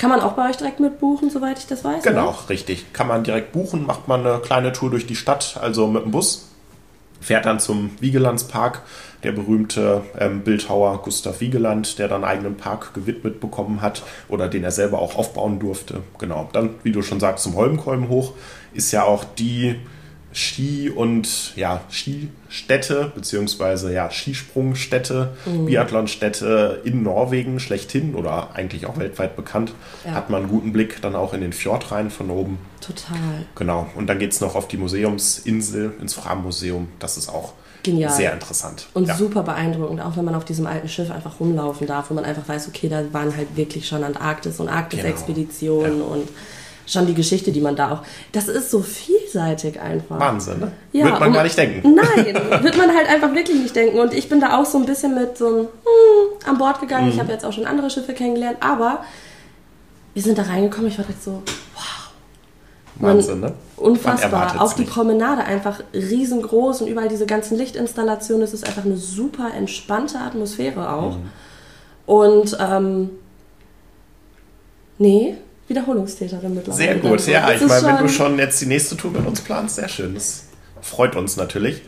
Kann 0.00 0.08
man 0.08 0.20
auch 0.20 0.32
bei 0.32 0.48
euch 0.48 0.56
direkt 0.56 0.80
mitbuchen, 0.80 1.28
soweit 1.28 1.58
ich 1.58 1.66
das 1.66 1.84
weiß? 1.84 2.02
Genau, 2.02 2.30
Oder? 2.30 2.48
richtig. 2.48 2.90
Kann 2.94 3.06
man 3.06 3.22
direkt 3.22 3.52
buchen, 3.52 3.84
macht 3.84 4.08
man 4.08 4.26
eine 4.26 4.38
kleine 4.38 4.72
Tour 4.72 4.88
durch 4.88 5.06
die 5.06 5.14
Stadt, 5.14 5.58
also 5.60 5.86
mit 5.88 6.04
dem 6.04 6.10
Bus. 6.10 6.48
Fährt 7.20 7.44
dann 7.44 7.60
zum 7.60 7.90
Wiegelandspark, 8.00 8.80
der 9.24 9.32
berühmte 9.32 10.00
ähm, 10.18 10.40
Bildhauer 10.40 11.02
Gustav 11.02 11.42
Wiegeland, 11.42 11.98
der 11.98 12.08
dann 12.08 12.24
einen 12.24 12.32
eigenen 12.32 12.56
Park 12.56 12.94
gewidmet 12.94 13.40
bekommen 13.40 13.82
hat 13.82 14.02
oder 14.30 14.48
den 14.48 14.64
er 14.64 14.70
selber 14.70 15.00
auch 15.00 15.16
aufbauen 15.16 15.58
durfte. 15.58 16.00
Genau. 16.18 16.48
Dann, 16.54 16.70
wie 16.82 16.92
du 16.92 17.02
schon 17.02 17.20
sagst, 17.20 17.44
zum 17.44 17.54
Holmkollen 17.56 18.08
hoch 18.08 18.32
ist 18.72 18.92
ja 18.92 19.02
auch 19.02 19.22
die 19.22 19.76
Ski- 20.32 20.90
und 20.90 21.56
ja, 21.56 21.80
Skistätte, 21.90 23.10
beziehungsweise 23.14 23.92
ja, 23.92 24.10
Skisprungstätte, 24.10 25.32
Biathlonstätte 25.66 26.80
in 26.84 27.02
Norwegen 27.02 27.58
schlechthin 27.58 28.14
oder 28.14 28.50
eigentlich 28.54 28.86
auch 28.86 28.96
weltweit 28.98 29.34
bekannt. 29.36 29.72
Ja. 30.04 30.12
Hat 30.12 30.30
man 30.30 30.42
einen 30.42 30.50
guten 30.50 30.72
Blick 30.72 31.02
dann 31.02 31.16
auch 31.16 31.34
in 31.34 31.40
den 31.40 31.52
Fjord 31.52 31.90
rein 31.90 32.10
von 32.10 32.30
oben. 32.30 32.58
Total. 32.80 33.44
Genau. 33.56 33.88
Und 33.96 34.06
dann 34.06 34.18
geht 34.18 34.32
es 34.32 34.40
noch 34.40 34.54
auf 34.54 34.68
die 34.68 34.76
Museumsinsel, 34.76 35.94
ins 36.00 36.14
Fram-Museum. 36.14 36.88
Das 36.98 37.16
ist 37.16 37.28
auch 37.28 37.54
Genial. 37.82 38.12
sehr 38.12 38.32
interessant. 38.32 38.86
Und 38.94 39.08
ja. 39.08 39.16
super 39.16 39.42
beeindruckend, 39.42 40.00
auch 40.00 40.16
wenn 40.16 40.24
man 40.24 40.34
auf 40.34 40.44
diesem 40.44 40.66
alten 40.66 40.88
Schiff 40.88 41.10
einfach 41.10 41.40
rumlaufen 41.40 41.86
darf, 41.86 42.10
wo 42.10 42.14
man 42.14 42.24
einfach 42.24 42.48
weiß, 42.48 42.68
okay, 42.68 42.88
da 42.88 43.02
waren 43.12 43.36
halt 43.36 43.56
wirklich 43.56 43.86
schon 43.88 44.04
Antarktis 44.04 44.60
und 44.60 44.68
Arktis-Expeditionen 44.68 45.92
Genau. 45.92 46.04
und 46.04 46.28
schon 46.92 47.06
die 47.06 47.14
Geschichte, 47.14 47.52
die 47.52 47.60
man 47.60 47.76
da 47.76 47.92
auch. 47.92 48.02
Das 48.32 48.48
ist 48.48 48.70
so 48.70 48.80
vielseitig 48.82 49.80
einfach. 49.80 50.18
Wahnsinn, 50.18 50.60
ne? 50.60 50.72
Ja, 50.92 51.04
Wird 51.06 51.20
man 51.20 51.28
und- 51.28 51.34
gar 51.34 51.42
nicht 51.44 51.56
denken. 51.58 51.94
Nein, 51.94 52.34
wird 52.62 52.76
man 52.76 52.94
halt 52.94 53.08
einfach 53.08 53.34
wirklich 53.34 53.58
nicht 53.60 53.74
denken. 53.76 53.98
Und 53.98 54.12
ich 54.14 54.28
bin 54.28 54.40
da 54.40 54.58
auch 54.58 54.64
so 54.66 54.78
ein 54.78 54.86
bisschen 54.86 55.14
mit 55.14 55.36
so 55.38 55.46
einem 55.46 55.58
hm, 55.60 56.48
an 56.48 56.58
Bord 56.58 56.80
gegangen. 56.80 57.06
Mhm. 57.06 57.12
Ich 57.12 57.20
habe 57.20 57.32
jetzt 57.32 57.44
auch 57.44 57.52
schon 57.52 57.66
andere 57.66 57.90
Schiffe 57.90 58.12
kennengelernt, 58.14 58.58
aber 58.60 59.04
wir 60.14 60.22
sind 60.22 60.36
da 60.38 60.42
reingekommen. 60.42 60.88
Ich 60.88 60.98
war 60.98 61.04
direkt 61.04 61.22
so, 61.22 61.42
Man- 62.96 63.16
Wahnsinn, 63.16 63.40
ne? 63.40 63.46
Man 63.76 63.86
Unfassbar. 63.92 64.30
erwartet's 64.32 64.60
Auch 64.60 64.72
die 64.74 64.82
nicht. 64.82 64.92
Promenade 64.92 65.42
einfach 65.44 65.80
riesengroß 65.94 66.82
und 66.82 66.88
überall 66.88 67.08
diese 67.08 67.24
ganzen 67.24 67.56
Lichtinstallationen. 67.56 68.42
Es 68.42 68.52
ist 68.52 68.66
einfach 68.66 68.84
eine 68.84 68.96
super 68.96 69.52
entspannte 69.56 70.18
Atmosphäre 70.18 70.92
auch. 70.92 71.16
Mhm. 71.16 71.30
Und 72.06 72.56
ähm, 72.60 73.10
nee, 74.98 75.36
Wiederholungstäterin 75.70 76.54
mittlerweile. 76.54 76.76
Sehr 76.76 76.94
gut, 76.96 77.12
Also, 77.12 77.30
ja. 77.30 77.50
das 77.50 77.62
Ich 77.62 77.68
meine, 77.68 77.86
wenn 77.86 78.06
du 78.06 78.08
schon 78.08 78.38
jetzt 78.38 78.60
die 78.60 78.66
nächste 78.66 78.96
Tour 78.96 79.12
mit 79.12 79.24
uns 79.26 79.40
planst, 79.40 79.76
sehr 79.76 79.88
schön. 79.88 80.14
Das 80.14 80.44
freut 80.82 81.16
uns 81.16 81.36
natürlich. 81.36 81.82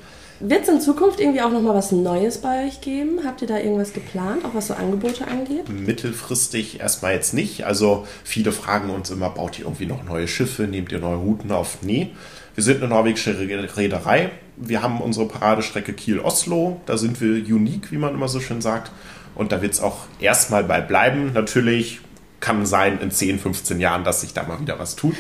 Wird 0.44 0.62
es 0.62 0.68
in 0.68 0.80
Zukunft 0.80 1.20
irgendwie 1.20 1.40
auch 1.40 1.52
nochmal 1.52 1.74
was 1.74 1.92
Neues 1.92 2.38
bei 2.38 2.66
euch 2.66 2.80
geben? 2.80 3.20
Habt 3.24 3.42
ihr 3.42 3.48
da 3.48 3.58
irgendwas 3.58 3.92
geplant, 3.92 4.44
auch 4.44 4.54
was 4.54 4.68
so 4.68 4.74
Angebote 4.74 5.26
angeht? 5.28 5.68
Mittelfristig 5.68 6.80
erstmal 6.80 7.14
jetzt 7.14 7.32
nicht. 7.32 7.64
Also 7.64 8.06
viele 8.24 8.50
fragen 8.50 8.90
uns 8.90 9.10
immer, 9.10 9.30
baut 9.30 9.58
ihr 9.58 9.66
irgendwie 9.66 9.86
noch 9.86 10.02
neue 10.02 10.26
Schiffe, 10.26 10.64
nehmt 10.64 10.90
ihr 10.90 10.98
neue 10.98 11.16
Routen 11.16 11.52
auf? 11.52 11.78
Nee. 11.82 12.10
Wir 12.54 12.64
sind 12.64 12.78
eine 12.78 12.88
norwegische 12.88 13.38
Reederei. 13.38 14.30
Wir 14.56 14.82
haben 14.82 15.00
unsere 15.00 15.26
Paradestrecke 15.26 15.92
Kiel-Oslo. 15.92 16.80
Da 16.86 16.98
sind 16.98 17.20
wir 17.20 17.30
unique, 17.54 17.92
wie 17.92 17.98
man 17.98 18.12
immer 18.12 18.28
so 18.28 18.40
schön 18.40 18.60
sagt. 18.60 18.90
Und 19.34 19.52
da 19.52 19.62
wird 19.62 19.72
es 19.72 19.80
auch 19.80 19.98
erstmal 20.20 20.64
bei 20.64 20.80
bleiben. 20.80 21.32
Natürlich 21.32 22.00
kann 22.42 22.66
sein 22.66 22.98
in 23.00 23.10
10, 23.10 23.38
15 23.38 23.80
Jahren, 23.80 24.04
dass 24.04 24.20
sich 24.20 24.34
da 24.34 24.42
mal 24.42 24.60
wieder 24.60 24.78
was 24.78 24.96
tut. 24.96 25.16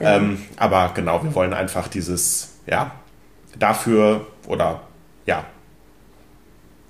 Ja. 0.00 0.16
Ähm, 0.16 0.42
aber 0.56 0.90
genau, 0.94 1.22
wir 1.22 1.32
wollen 1.36 1.52
einfach 1.52 1.86
dieses, 1.86 2.54
ja, 2.66 2.90
dafür 3.56 4.26
oder 4.48 4.80
ja, 5.26 5.44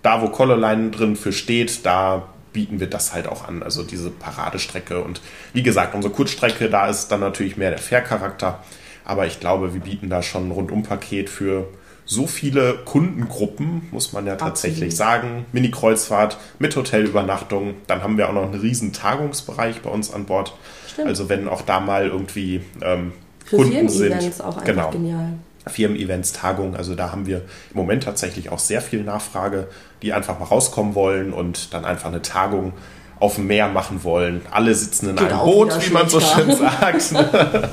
da 0.01 0.23
wo 0.23 0.29
Colorline 0.29 0.91
drin 0.91 1.17
für 1.17 1.33
steht, 1.33 1.85
da 1.85 2.29
bieten 2.53 2.81
wir 2.81 2.89
das 2.89 3.13
halt 3.13 3.27
auch 3.27 3.47
an, 3.47 3.63
also 3.63 3.83
diese 3.83 4.11
Paradestrecke. 4.11 5.03
Und 5.03 5.21
wie 5.53 5.63
gesagt, 5.63 5.95
unsere 5.95 6.13
Kurzstrecke, 6.13 6.71
da 6.71 6.87
ist 6.87 7.09
dann 7.09 7.21
natürlich 7.21 7.57
mehr 7.57 7.71
der 7.71 7.79
Fährcharakter. 7.79 8.63
Aber 9.05 9.27
ich 9.27 9.41
glaube, 9.41 9.75
wir 9.75 9.81
bieten 9.81 10.09
da 10.09 10.23
schon 10.23 10.49
ein 10.49 10.53
Rundumpaket 10.53 11.29
für 11.29 11.69
so 12.05 12.27
viele 12.27 12.75
Kundengruppen, 12.85 13.89
muss 13.91 14.13
man 14.13 14.27
ja 14.27 14.37
tatsächlich 14.37 14.93
Absolut. 14.93 14.97
sagen. 14.97 15.47
Mini-Kreuzfahrt 15.53 16.37
mit 16.59 16.75
Hotelübernachtung. 16.75 17.75
Dann 17.87 18.03
haben 18.03 18.19
wir 18.19 18.29
auch 18.29 18.33
noch 18.33 18.45
einen 18.45 18.61
riesen 18.61 18.93
Tagungsbereich 18.93 19.83
bei 19.83 19.91
uns 19.91 20.13
an 20.13 20.25
Bord. 20.25 20.55
Stimmt. 20.93 21.09
Also 21.09 21.29
wenn 21.29 21.49
auch 21.49 21.63
da 21.63 21.81
mal 21.81 22.07
irgendwie 22.07 22.61
ähm, 22.83 23.13
Für 23.45 23.57
Kunden 23.57 23.89
sind. 23.89 24.41
Auch 24.41 24.57
einfach 24.57 24.65
genau. 24.65 24.91
genial. 24.91 25.35
Firmen-Events, 25.67 26.33
Tagungen. 26.33 26.75
Also 26.75 26.95
da 26.95 27.13
haben 27.13 27.27
wir 27.27 27.39
im 27.39 27.77
Moment 27.77 28.03
tatsächlich 28.03 28.51
auch 28.51 28.59
sehr 28.59 28.83
viel 28.83 29.05
Nachfrage, 29.05 29.69
die 30.03 30.13
einfach 30.13 30.39
mal 30.39 30.47
rauskommen 30.47 30.95
wollen 30.95 31.33
und 31.33 31.73
dann 31.73 31.85
einfach 31.85 32.09
eine 32.09 32.23
Tagung 32.23 32.73
auf 33.21 33.37
dem 33.37 33.47
Meer 33.47 33.69
machen 33.69 34.03
wollen. 34.03 34.43
Alle 34.51 34.75
sitzen 34.75 35.11
in 35.11 35.17
Geht 35.17 35.31
einem 35.31 35.39
Boot, 35.39 35.87
wie 35.87 35.93
man 35.93 36.09
so 36.09 36.19
schön 36.21 36.51
sagt. 36.57 37.15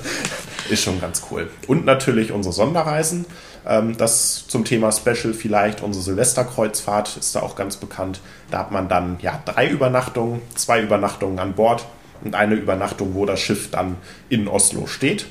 Ist 0.69 0.83
schon 0.83 1.01
ganz 1.01 1.23
cool. 1.31 1.49
Und 1.67 1.85
natürlich 1.85 2.31
unsere 2.31 2.53
Sonderreisen. 2.53 3.25
Ähm, 3.67 3.97
Das 3.97 4.47
zum 4.47 4.65
Thema 4.65 4.91
Special 4.91 5.33
vielleicht. 5.33 5.81
Unsere 5.81 6.03
Silvesterkreuzfahrt 6.03 7.17
ist 7.17 7.35
da 7.35 7.41
auch 7.41 7.55
ganz 7.55 7.77
bekannt. 7.77 8.21
Da 8.51 8.59
hat 8.59 8.71
man 8.71 8.89
dann 8.89 9.17
ja 9.21 9.41
drei 9.45 9.67
Übernachtungen, 9.67 10.41
zwei 10.55 10.81
Übernachtungen 10.81 11.39
an 11.39 11.53
Bord 11.53 11.85
und 12.23 12.35
eine 12.35 12.55
Übernachtung, 12.55 13.13
wo 13.15 13.25
das 13.25 13.39
Schiff 13.39 13.71
dann 13.71 13.97
in 14.29 14.47
Oslo 14.47 14.87
steht. 14.87 15.27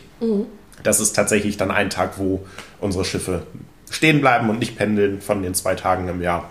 Das 0.82 1.00
ist 1.00 1.14
tatsächlich 1.14 1.56
dann 1.56 1.70
ein 1.70 1.90
Tag, 1.90 2.18
wo 2.18 2.46
unsere 2.80 3.04
Schiffe 3.04 3.42
stehen 3.90 4.20
bleiben 4.20 4.48
und 4.50 4.58
nicht 4.58 4.76
pendeln 4.76 5.20
von 5.20 5.42
den 5.42 5.54
zwei 5.54 5.74
Tagen 5.74 6.08
im 6.08 6.22
Jahr. 6.22 6.48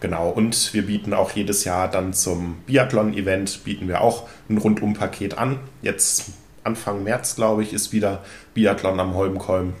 Genau, 0.00 0.30
und 0.30 0.72
wir 0.72 0.86
bieten 0.86 1.12
auch 1.12 1.32
jedes 1.32 1.64
Jahr 1.64 1.88
dann 1.88 2.14
zum 2.14 2.56
Biathlon-Event, 2.66 3.64
bieten 3.64 3.86
wir 3.86 4.00
auch 4.00 4.28
ein 4.48 4.56
Rundumpaket 4.56 5.36
an. 5.36 5.58
Jetzt 5.82 6.30
Anfang 6.64 7.04
März, 7.04 7.36
glaube 7.36 7.62
ich, 7.62 7.72
ist 7.72 7.92
wieder 7.92 8.22
Biathlon 8.54 8.98
am 8.98 9.14
Holmkolm 9.14 9.74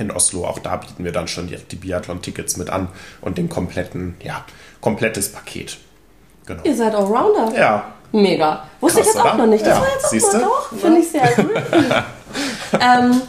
in 0.00 0.10
Oslo. 0.10 0.46
Auch 0.46 0.58
da 0.58 0.76
bieten 0.76 1.04
wir 1.04 1.12
dann 1.12 1.28
schon 1.28 1.46
direkt 1.46 1.72
die 1.72 1.76
Biathlon-Tickets 1.76 2.56
mit 2.56 2.70
an 2.70 2.88
und 3.20 3.38
den 3.38 3.48
kompletten, 3.48 4.16
ja, 4.22 4.44
komplettes 4.80 5.32
Paket. 5.32 5.78
Genau. 6.46 6.62
Ihr 6.62 6.76
seid 6.76 6.94
Allrounder. 6.94 7.52
Ja. 7.56 7.92
Mega. 8.12 8.64
Wusste 8.80 9.00
Krass, 9.00 9.08
ich 9.08 9.14
jetzt 9.14 9.24
oder? 9.24 9.32
auch 9.32 9.38
noch 9.38 9.46
nicht. 9.46 9.66
Das 9.66 9.76
ja. 9.76 9.80
war 9.80 9.88
jetzt 9.92 10.24
auch 10.24 10.32
mal 10.32 10.40
doch. 10.40 10.78
Finde 10.78 11.00
ich 11.00 11.10
sehr 11.10 11.26
gut. 11.36 11.50
ähm, 12.80 13.22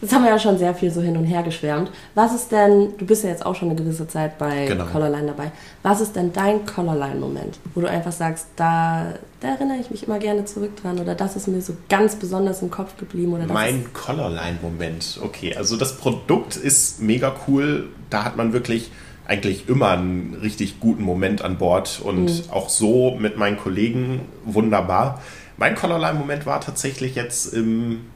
Jetzt 0.00 0.14
haben 0.14 0.22
wir 0.22 0.30
ja 0.30 0.38
schon 0.38 0.58
sehr 0.58 0.74
viel 0.74 0.92
so 0.92 1.00
hin 1.00 1.16
und 1.16 1.24
her 1.24 1.42
geschwärmt. 1.42 1.90
Was 2.14 2.32
ist 2.32 2.52
denn, 2.52 2.92
du 2.98 3.04
bist 3.04 3.24
ja 3.24 3.30
jetzt 3.30 3.44
auch 3.44 3.56
schon 3.56 3.68
eine 3.68 3.78
gewisse 3.78 4.06
Zeit 4.06 4.38
bei 4.38 4.66
genau. 4.66 4.84
Colorline 4.84 5.26
dabei, 5.26 5.50
was 5.82 6.00
ist 6.00 6.14
denn 6.14 6.32
dein 6.32 6.64
Colorline-Moment, 6.66 7.58
wo 7.74 7.80
du 7.80 7.88
einfach 7.88 8.12
sagst, 8.12 8.46
da, 8.54 9.14
da 9.40 9.48
erinnere 9.48 9.78
ich 9.78 9.90
mich 9.90 10.06
immer 10.06 10.20
gerne 10.20 10.44
zurück 10.44 10.80
dran 10.80 11.00
oder 11.00 11.16
das 11.16 11.34
ist 11.34 11.48
mir 11.48 11.60
so 11.60 11.76
ganz 11.88 12.14
besonders 12.14 12.62
im 12.62 12.70
Kopf 12.70 12.96
geblieben? 12.96 13.32
Oder 13.32 13.46
mein 13.46 13.92
Colorline-Moment, 13.92 15.20
okay. 15.22 15.56
Also 15.56 15.76
das 15.76 15.96
Produkt 15.96 16.56
ist 16.56 17.02
mega 17.02 17.34
cool. 17.48 17.88
Da 18.08 18.24
hat 18.24 18.36
man 18.36 18.52
wirklich 18.52 18.92
eigentlich 19.26 19.68
immer 19.68 19.90
einen 19.90 20.38
richtig 20.40 20.80
guten 20.80 21.02
Moment 21.02 21.42
an 21.42 21.58
Bord 21.58 22.00
und 22.02 22.24
mhm. 22.24 22.50
auch 22.50 22.68
so 22.68 23.16
mit 23.18 23.36
meinen 23.36 23.58
Kollegen 23.58 24.20
wunderbar. 24.44 25.20
Mein 25.56 25.74
Colorline-Moment 25.74 26.46
war 26.46 26.60
tatsächlich 26.60 27.16
jetzt 27.16 27.52
im 27.52 28.06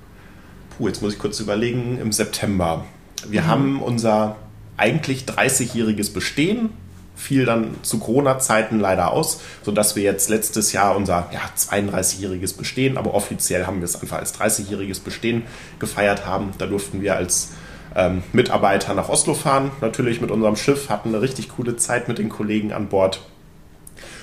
puh, 0.83 0.89
jetzt 0.89 1.01
muss 1.01 1.13
ich 1.13 1.19
kurz 1.21 1.39
überlegen, 1.39 1.99
im 2.01 2.11
September. 2.11 2.85
Wir 3.29 3.43
mhm. 3.43 3.47
haben 3.47 3.83
unser 3.83 4.37
eigentlich 4.77 5.27
30-jähriges 5.27 6.13
Bestehen, 6.13 6.71
fiel 7.15 7.45
dann 7.45 7.77
zu 7.83 8.01
Corona-Zeiten 8.01 8.81
leider 8.81 9.13
aus, 9.13 9.41
sodass 9.63 9.95
wir 9.95 10.03
jetzt 10.03 10.29
letztes 10.29 10.73
Jahr 10.73 10.97
unser 10.97 11.31
ja, 11.33 11.41
32-jähriges 11.57 12.57
Bestehen, 12.57 12.97
aber 12.99 13.15
offiziell 13.15 13.67
haben 13.67 13.79
wir 13.79 13.85
es 13.85 14.01
einfach 14.01 14.19
als 14.19 14.35
30-jähriges 14.35 15.05
Bestehen 15.05 15.45
gefeiert 15.79 16.27
haben. 16.27 16.51
Da 16.59 16.67
durften 16.67 17.01
wir 17.01 17.15
als 17.15 17.53
ähm, 17.95 18.25
Mitarbeiter 18.33 18.93
nach 18.95 19.09
Oslo 19.09 19.35
fahren, 19.35 19.71
natürlich 19.81 20.21
mit 20.21 20.33
unserem 20.33 20.57
Schiff, 20.57 20.89
hatten 20.89 21.11
eine 21.11 21.21
richtig 21.21 21.51
coole 21.51 21.77
Zeit 21.77 22.09
mit 22.09 22.19
den 22.19 22.29
Kollegen 22.29 22.73
an 22.73 22.89
Bord. 22.89 23.21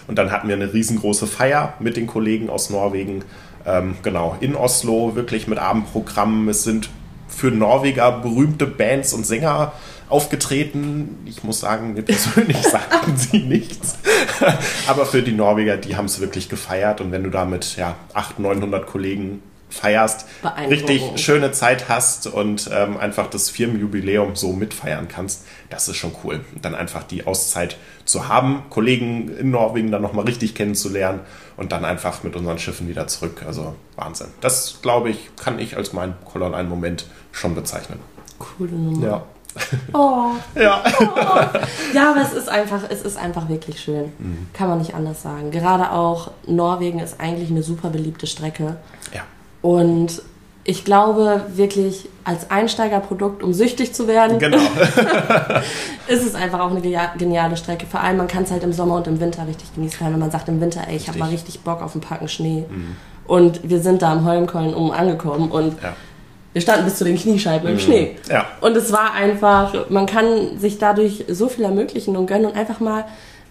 Und 0.08 0.18
dann 0.18 0.32
hatten 0.32 0.50
wir 0.50 0.56
eine 0.56 0.74
riesengroße 0.74 1.26
Feier 1.26 1.76
mit 1.80 1.96
den 1.96 2.08
Kollegen 2.08 2.50
aus 2.50 2.70
Norwegen 2.70 3.24
ähm, 3.70 3.98
genau, 4.04 4.36
in 4.40 4.56
Oslo, 4.56 5.16
wirklich 5.16 5.48
mit 5.48 5.60
Abendprogrammen. 5.60 6.48
Es 6.50 6.64
sind 6.64 6.90
für 7.28 7.52
Norweger 7.52 8.12
berühmte 8.12 8.66
Bands 8.66 9.14
und 9.14 9.26
Sänger 9.26 9.74
aufgetreten. 10.10 11.20
Ich 11.26 11.44
muss 11.44 11.60
sagen, 11.60 11.94
mir 11.94 12.02
persönlich 12.04 12.58
sagten 12.58 13.16
sie 13.16 13.40
nichts. 13.40 14.00
Aber 14.88 15.06
für 15.06 15.22
die 15.22 15.34
Norweger, 15.34 15.78
die 15.78 15.96
haben 15.96 16.06
es 16.06 16.20
wirklich 16.20 16.50
gefeiert. 16.50 17.02
Und 17.02 17.12
wenn 17.12 17.24
du 17.24 17.30
da 17.30 17.46
mit 17.46 17.78
ja, 17.78 17.96
800, 18.14 18.58
900 18.58 18.88
Kollegen 18.88 19.44
feierst, 19.70 20.26
richtig 20.70 21.04
schöne 21.16 21.52
Zeit 21.52 21.90
hast 21.90 22.28
und 22.28 22.70
ähm, 22.74 22.98
einfach 22.98 23.30
das 23.30 23.50
Firmenjubiläum 23.50 24.36
so 24.36 24.52
mitfeiern 24.52 25.08
kannst, 25.08 25.46
das 25.70 25.88
ist 25.88 25.98
schon 25.98 26.12
cool. 26.24 26.42
Und 26.56 26.66
dann 26.66 26.76
einfach 26.76 27.04
die 27.04 27.28
Auszeit 27.28 27.78
zu 28.06 28.28
haben, 28.28 28.64
Kollegen 28.70 29.38
in 29.38 29.52
Norwegen 29.52 29.92
dann 29.92 30.02
nochmal 30.02 30.26
richtig 30.26 30.56
kennenzulernen 30.56 31.22
und 31.58 31.72
dann 31.72 31.86
einfach 31.86 32.24
mit 32.24 32.36
unseren 32.36 32.58
Schiffen 32.58 32.88
wieder 32.88 33.08
zurück. 33.08 33.44
Also 33.46 33.76
Wahnsinn. 33.96 34.28
Das, 34.42 34.80
glaube 34.82 35.10
ich, 35.12 35.30
kann 35.36 35.60
ich 35.60 35.78
als 35.78 35.94
mein 35.94 36.16
Kolon 36.26 36.56
einen 36.56 36.70
Moment 36.70 37.06
schon 37.32 37.54
bezeichnen. 37.54 38.00
Coole 38.40 38.72
Nummer. 38.72 39.08
Ja. 39.08 39.24
Oh. 39.94 40.32
ja. 40.60 40.84
Oh. 41.00 41.60
Ja, 41.94 42.12
aber 42.12 42.22
es 42.22 42.34
ist 42.34 42.50
einfach, 42.50 42.82
es 42.90 43.02
ist 43.02 43.18
einfach 43.18 43.50
wirklich 43.50 43.80
schön. 43.80 44.12
Mhm. 44.20 44.48
Kann 44.54 44.70
man 44.70 44.78
nicht 44.78 44.94
anders 44.94 45.22
sagen. 45.22 45.52
Gerade 45.52 45.92
auch 45.92 46.32
Norwegen 46.46 47.00
ist 47.00 47.20
eigentlich 47.20 47.50
eine 47.50 47.64
super 47.64 47.90
beliebte 47.90 48.28
Strecke. 48.28 48.78
Ja. 49.14 49.24
Und 49.62 50.22
ich 50.64 50.86
glaube 50.86 51.46
wirklich 51.56 52.08
als 52.24 52.52
Einsteigerprodukt, 52.52 53.42
um 53.42 53.54
süchtig 53.54 53.94
zu 53.94 54.08
werden, 54.08 54.38
genau. 54.40 54.58
ist 56.08 56.24
es 56.24 56.36
einfach 56.36 56.60
auch 56.60 56.70
eine 56.70 56.82
geniale 57.18 57.58
Strecke. 57.58 57.88
Vor 57.88 58.02
allem, 58.02 58.18
man 58.18 58.28
kann 58.28 58.44
es 58.44 58.52
halt 58.52 58.64
im 58.64 58.72
Sommer 58.72 58.96
und 58.96 59.08
im 59.08 59.20
Winter 59.20 59.48
richtig 59.48 59.74
genießen, 59.74 60.00
wenn 60.02 60.20
man 60.20 60.30
sagt 60.30 60.48
im 60.48 60.62
Winter, 60.62 60.82
ey, 60.88 60.96
ich 60.96 61.08
habe 61.08 61.18
mal 61.18 61.30
richtig 61.30 61.62
Bock 61.62 61.82
auf 61.82 61.94
einen 61.94 62.02
Packen 62.02 62.28
Schnee. 62.28 62.66
Mhm. 62.70 62.98
Und 63.26 63.68
wir 63.68 63.80
sind 63.80 64.02
da 64.02 64.12
am 64.12 64.26
Holmkollen 64.26 64.74
um 64.74 64.92
angekommen 64.92 65.50
und 65.50 65.82
ja. 65.82 65.96
wir 66.54 66.62
standen 66.62 66.86
bis 66.86 66.98
zu 66.98 67.04
den 67.04 67.18
Kniescheiben 67.18 67.68
mhm. 67.68 67.74
im 67.74 67.80
Schnee. 67.80 68.16
Ja. 68.30 68.46
Und 68.62 68.78
es 68.78 68.92
war 68.92 69.14
einfach, 69.14 69.90
man 69.90 70.06
kann 70.06 70.60
sich 70.60 70.78
dadurch 70.78 71.26
so 71.30 71.48
viel 71.48 71.64
ermöglichen 71.64 72.16
und 72.16 72.28
gönnen 72.28 72.46
und 72.46 72.56
einfach 72.56 72.80
mal, 72.80 73.06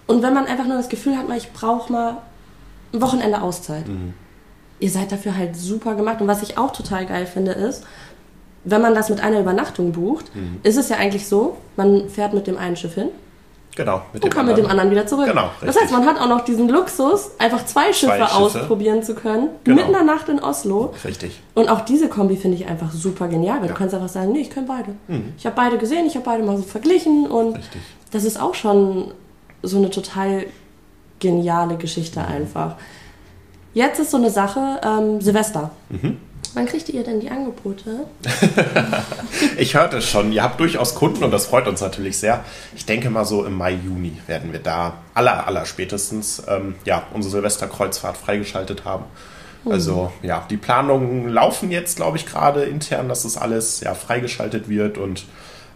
und 0.06 0.22
wenn 0.22 0.34
man 0.34 0.46
einfach 0.46 0.66
nur 0.66 0.76
das 0.76 0.88
Gefühl 0.88 1.16
hat, 1.16 1.24
ich 1.36 1.52
brauche 1.52 1.92
mal 1.92 2.18
ein 2.92 3.00
Wochenende 3.00 3.42
Auszeit. 3.42 3.88
Mhm 3.88 4.14
ihr 4.80 4.90
seid 4.90 5.12
dafür 5.12 5.36
halt 5.36 5.56
super 5.56 5.94
gemacht. 5.94 6.20
Und 6.20 6.28
was 6.28 6.42
ich 6.42 6.58
auch 6.58 6.72
total 6.72 7.06
geil 7.06 7.26
finde, 7.26 7.52
ist, 7.52 7.84
wenn 8.64 8.82
man 8.82 8.94
das 8.94 9.08
mit 9.08 9.20
einer 9.20 9.40
Übernachtung 9.40 9.92
bucht, 9.92 10.34
mhm. 10.34 10.58
ist 10.62 10.76
es 10.76 10.88
ja 10.88 10.96
eigentlich 10.96 11.26
so, 11.26 11.56
man 11.76 12.08
fährt 12.08 12.34
mit 12.34 12.46
dem 12.46 12.58
einen 12.58 12.76
Schiff 12.76 12.94
hin. 12.94 13.08
Genau. 13.76 14.02
Mit 14.12 14.24
und 14.24 14.30
kann 14.30 14.40
anderen. 14.40 14.56
mit 14.56 14.66
dem 14.66 14.70
anderen 14.70 14.90
wieder 14.90 15.06
zurück. 15.06 15.26
Genau. 15.26 15.44
Richtig. 15.44 15.68
Das 15.68 15.80
heißt, 15.80 15.92
man 15.92 16.04
hat 16.04 16.20
auch 16.20 16.28
noch 16.28 16.40
diesen 16.40 16.68
Luxus, 16.68 17.30
einfach 17.38 17.64
zwei 17.64 17.92
Schiffe, 17.92 18.16
zwei 18.16 18.26
Schiffe. 18.26 18.34
ausprobieren 18.34 19.04
zu 19.04 19.14
können. 19.14 19.50
Genau. 19.62 19.76
Mitten 19.76 19.88
in 19.90 19.94
der 19.94 20.02
Nacht 20.02 20.28
in 20.28 20.40
Oslo. 20.40 20.94
Richtig. 21.04 21.40
Und 21.54 21.68
auch 21.68 21.82
diese 21.82 22.08
Kombi 22.08 22.36
finde 22.36 22.56
ich 22.56 22.66
einfach 22.66 22.90
super 22.90 23.28
genial, 23.28 23.58
weil 23.60 23.66
ja. 23.66 23.72
du 23.72 23.78
kannst 23.78 23.94
einfach 23.94 24.08
sagen, 24.08 24.32
nee, 24.32 24.40
ich 24.40 24.50
kann 24.50 24.66
beide. 24.66 24.96
Mhm. 25.06 25.32
Ich 25.38 25.46
habe 25.46 25.54
beide 25.54 25.78
gesehen, 25.78 26.06
ich 26.06 26.16
habe 26.16 26.24
beide 26.24 26.42
mal 26.42 26.56
so 26.56 26.64
verglichen 26.64 27.28
und 27.28 27.56
Richtig. 27.56 27.80
das 28.10 28.24
ist 28.24 28.40
auch 28.40 28.54
schon 28.54 29.12
so 29.62 29.76
eine 29.76 29.90
total 29.90 30.46
geniale 31.20 31.76
Geschichte 31.76 32.18
mhm. 32.18 32.26
einfach. 32.26 32.76
Jetzt 33.74 34.00
ist 34.00 34.10
so 34.10 34.16
eine 34.16 34.30
Sache, 34.30 34.80
ähm, 34.82 35.20
Silvester. 35.20 35.70
Mhm. 35.90 36.18
Wann 36.54 36.66
kriegt 36.66 36.88
ihr 36.88 37.04
denn 37.04 37.20
die 37.20 37.30
Angebote? 37.30 38.06
ich 39.58 39.74
hörte 39.74 40.00
schon, 40.00 40.32
ihr 40.32 40.42
habt 40.42 40.58
durchaus 40.58 40.94
Kunden 40.94 41.22
und 41.22 41.30
das 41.30 41.46
freut 41.46 41.68
uns 41.68 41.80
natürlich 41.80 42.18
sehr. 42.18 42.42
Ich 42.74 42.86
denke 42.86 43.10
mal 43.10 43.24
so 43.24 43.44
im 43.44 43.54
Mai, 43.54 43.72
Juni 43.72 44.16
werden 44.26 44.52
wir 44.52 44.60
da 44.60 44.94
aller, 45.14 45.46
aller 45.46 45.66
spätestens 45.66 46.42
ähm, 46.48 46.74
ja, 46.84 47.02
unsere 47.12 47.32
Silvesterkreuzfahrt 47.32 48.16
freigeschaltet 48.16 48.84
haben. 48.84 49.04
Mhm. 49.64 49.72
Also 49.72 50.12
ja, 50.22 50.46
die 50.48 50.56
Planungen 50.56 51.28
laufen 51.28 51.70
jetzt, 51.70 51.96
glaube 51.96 52.16
ich, 52.16 52.24
gerade 52.24 52.64
intern, 52.64 53.08
dass 53.08 53.24
das 53.24 53.36
alles 53.36 53.80
ja, 53.80 53.94
freigeschaltet 53.94 54.68
wird 54.68 54.96
und 54.96 55.26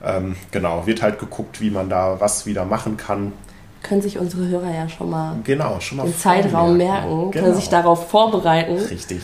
ähm, 0.04 0.36
genau, 0.50 0.86
wird 0.86 1.02
halt 1.02 1.18
geguckt, 1.18 1.60
wie 1.60 1.70
man 1.70 1.90
da 1.90 2.18
was 2.18 2.46
wieder 2.46 2.64
machen 2.64 2.96
kann 2.96 3.32
können 3.82 4.02
sich 4.02 4.18
unsere 4.18 4.48
Hörer 4.48 4.74
ja 4.74 4.88
schon 4.88 5.10
mal, 5.10 5.36
genau, 5.44 5.80
schon 5.80 5.98
mal 5.98 6.04
den 6.04 6.16
Zeitraum 6.16 6.76
merken, 6.76 7.30
genau. 7.30 7.30
können 7.30 7.54
sich 7.54 7.68
darauf 7.68 8.08
vorbereiten. 8.08 8.76
Richtig. 8.76 9.22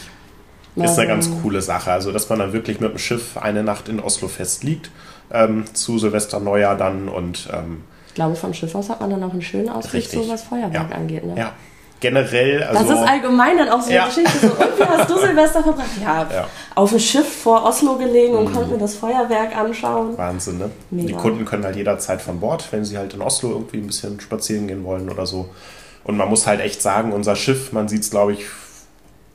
Ist 0.77 0.99
eine 0.99 1.09
ganz 1.09 1.29
coole 1.43 1.61
Sache. 1.61 1.91
Also, 1.91 2.13
dass 2.13 2.29
man 2.29 2.39
dann 2.39 2.53
wirklich 2.53 2.81
mit 2.81 2.93
dem 2.93 2.99
Schiff 2.99 3.37
eine 3.37 3.65
Nacht 3.65 3.89
in 3.89 3.99
Oslo 4.01 4.29
festliegt, 4.29 4.91
ähm, 5.33 5.65
zu 5.73 5.99
Silvester 5.99 6.41
Neujahr 6.41 6.77
dann 6.77 7.09
und. 7.09 7.49
Ähm, 7.53 7.83
ich 8.07 8.15
glaube, 8.15 8.37
vom 8.37 8.55
Schiff 8.55 8.75
aus 8.75 8.89
hat 8.89 9.01
man 9.01 9.11
dann 9.11 9.23
auch 9.23 9.33
einen 9.33 9.43
schönen 9.43 9.69
Ausblick, 9.69 10.05
so 10.05 10.29
was 10.29 10.43
Feuerwerk 10.43 10.91
ja. 10.91 10.97
angeht. 10.97 11.25
Ne? 11.25 11.35
Ja, 11.37 11.53
generell. 12.01 12.63
Also, 12.63 12.89
das 12.89 13.01
ist 13.01 13.09
allgemein 13.09 13.59
dann 13.59 13.69
auch 13.69 13.81
so 13.81 13.91
ja. 13.91 14.05
eine 14.05 14.15
Geschichte. 14.15 14.39
So, 14.41 14.47
und 14.49 14.79
wie 14.79 14.85
hast 14.85 15.11
du 15.11 15.19
Silvester 15.27 15.63
verbracht? 15.63 15.87
Ja, 16.03 16.27
ja, 16.33 16.47
auf 16.75 16.91
dem 16.91 16.99
Schiff 16.99 17.43
vor 17.43 17.65
Oslo 17.65 17.97
gelegen 17.97 18.35
und 18.35 18.51
mhm. 18.51 18.55
konnte 18.55 18.71
mir 18.71 18.79
das 18.79 18.95
Feuerwerk 18.95 19.57
anschauen. 19.57 20.17
Wahnsinn, 20.17 20.59
ne? 20.59 20.71
Mega. 20.91 21.09
Die 21.09 21.15
Kunden 21.15 21.45
können 21.45 21.65
halt 21.65 21.77
jederzeit 21.77 22.23
von 22.23 22.41
Bord, 22.41 22.67
wenn 22.71 22.85
sie 22.85 22.99
halt 22.99 23.15
in 23.15 23.23
Oslo 23.23 23.51
irgendwie 23.51 23.79
ein 23.79 23.87
bisschen 23.87 24.21
spazieren 24.21 24.67
gehen 24.69 24.85
wollen 24.85 25.09
oder 25.09 25.27
so. 25.27 25.49
Und 26.05 26.17
man 26.17 26.29
muss 26.29 26.47
halt 26.47 26.61
echt 26.61 26.81
sagen, 26.81 27.13
unser 27.13 27.37
Schiff, 27.37 27.73
man 27.73 27.89
sieht 27.89 28.03
es, 28.03 28.11
glaube 28.11 28.33
ich, 28.33 28.47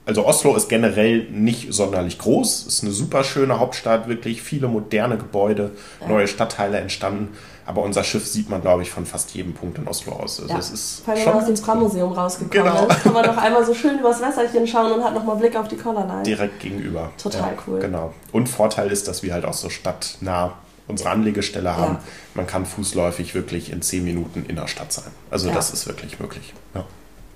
also 0.06 0.26
Oslo 0.26 0.56
ist 0.56 0.68
generell 0.68 1.28
nicht 1.30 1.74
sonderlich 1.74 2.18
groß, 2.20 2.68
ist 2.68 2.84
eine 2.84 2.92
super 2.92 3.24
schöne 3.24 3.60
Hauptstadt, 3.60 4.10
wirklich 4.10 4.42
viele 4.42 4.68
moderne 4.68 5.18
Gebäude, 5.18 5.72
ja. 6.02 6.08
neue 6.08 6.28
Stadtteile 6.28 6.78
entstanden. 6.80 7.30
Aber 7.66 7.82
unser 7.82 8.04
Schiff 8.04 8.28
sieht 8.28 8.50
man, 8.50 8.62
glaube 8.62 8.82
ich, 8.82 8.92
von 8.92 9.06
fast 9.06 9.34
jedem 9.34 9.54
Punkt 9.54 9.78
in 9.78 9.88
Oslo 9.88 10.14
aus. 10.14 10.42
Also 10.42 10.54
ja. 10.54 10.60
es 10.60 10.70
ist 10.70 11.02
Vor 11.06 11.14
allem, 11.14 11.26
wenn 11.26 11.34
man 11.34 11.42
aus 11.44 11.48
dem 11.48 11.56
Trammuseum 11.56 12.12
rausgekommen 12.12 12.74
genau. 12.74 12.88
ist, 12.88 13.04
kann 13.04 13.14
man 13.14 13.24
doch 13.24 13.38
einmal 13.38 13.66
so 13.66 13.74
schön 13.74 14.00
übers 14.00 14.22
Wässerchen 14.22 14.68
schauen 14.68 14.92
und 14.92 15.04
hat 15.04 15.14
nochmal 15.14 15.38
Blick 15.38 15.56
auf 15.56 15.68
die 15.68 15.78
Colorline. 15.78 16.24
Direkt 16.24 16.60
gegenüber. 16.60 17.12
Total 17.18 17.54
ja, 17.54 17.58
cool. 17.68 17.80
Genau. 17.80 18.14
Und 18.32 18.50
Vorteil 18.50 18.92
ist, 18.92 19.08
dass 19.08 19.24
wir 19.24 19.34
halt 19.34 19.46
auch 19.46 19.54
so 19.54 19.70
stadtnah 19.70 20.54
unsere 20.88 21.10
Anlegestelle 21.12 21.76
haben. 21.76 21.96
Ja. 21.96 22.04
Man 22.34 22.48
kann 22.48 22.66
fußläufig 22.66 23.34
wirklich 23.34 23.72
in 23.72 23.82
zehn 23.82 24.04
Minuten 24.04 24.46
in 24.46 24.58
der 24.58 24.68
Stadt 24.68 24.92
sein. 24.92 25.12
Also 25.32 25.50
das 25.50 25.72
ist 25.72 25.88
wirklich 25.88 26.20
möglich. 26.20 26.54
Ja. 26.76 26.84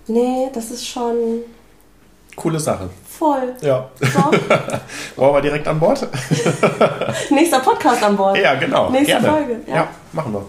Nee, 0.08 0.50
das 0.54 0.72
ist 0.72 0.86
schon 0.86 1.16
Coole 2.38 2.60
Sache. 2.60 2.88
Voll. 3.04 3.56
Ja. 3.62 3.90
So. 4.00 4.32
Wollen 5.16 5.34
wir 5.34 5.42
direkt 5.42 5.68
an 5.68 5.80
Bord? 5.80 6.08
Nächster 7.32 7.60
Podcast 7.60 8.04
an 8.04 8.16
Bord. 8.16 8.38
Ja, 8.38 8.54
genau. 8.54 8.92
Nächste 8.92 9.14
Gerne. 9.14 9.28
Folge. 9.28 9.60
Ja. 9.66 9.88
Machen 10.18 10.34
wir. 10.34 10.46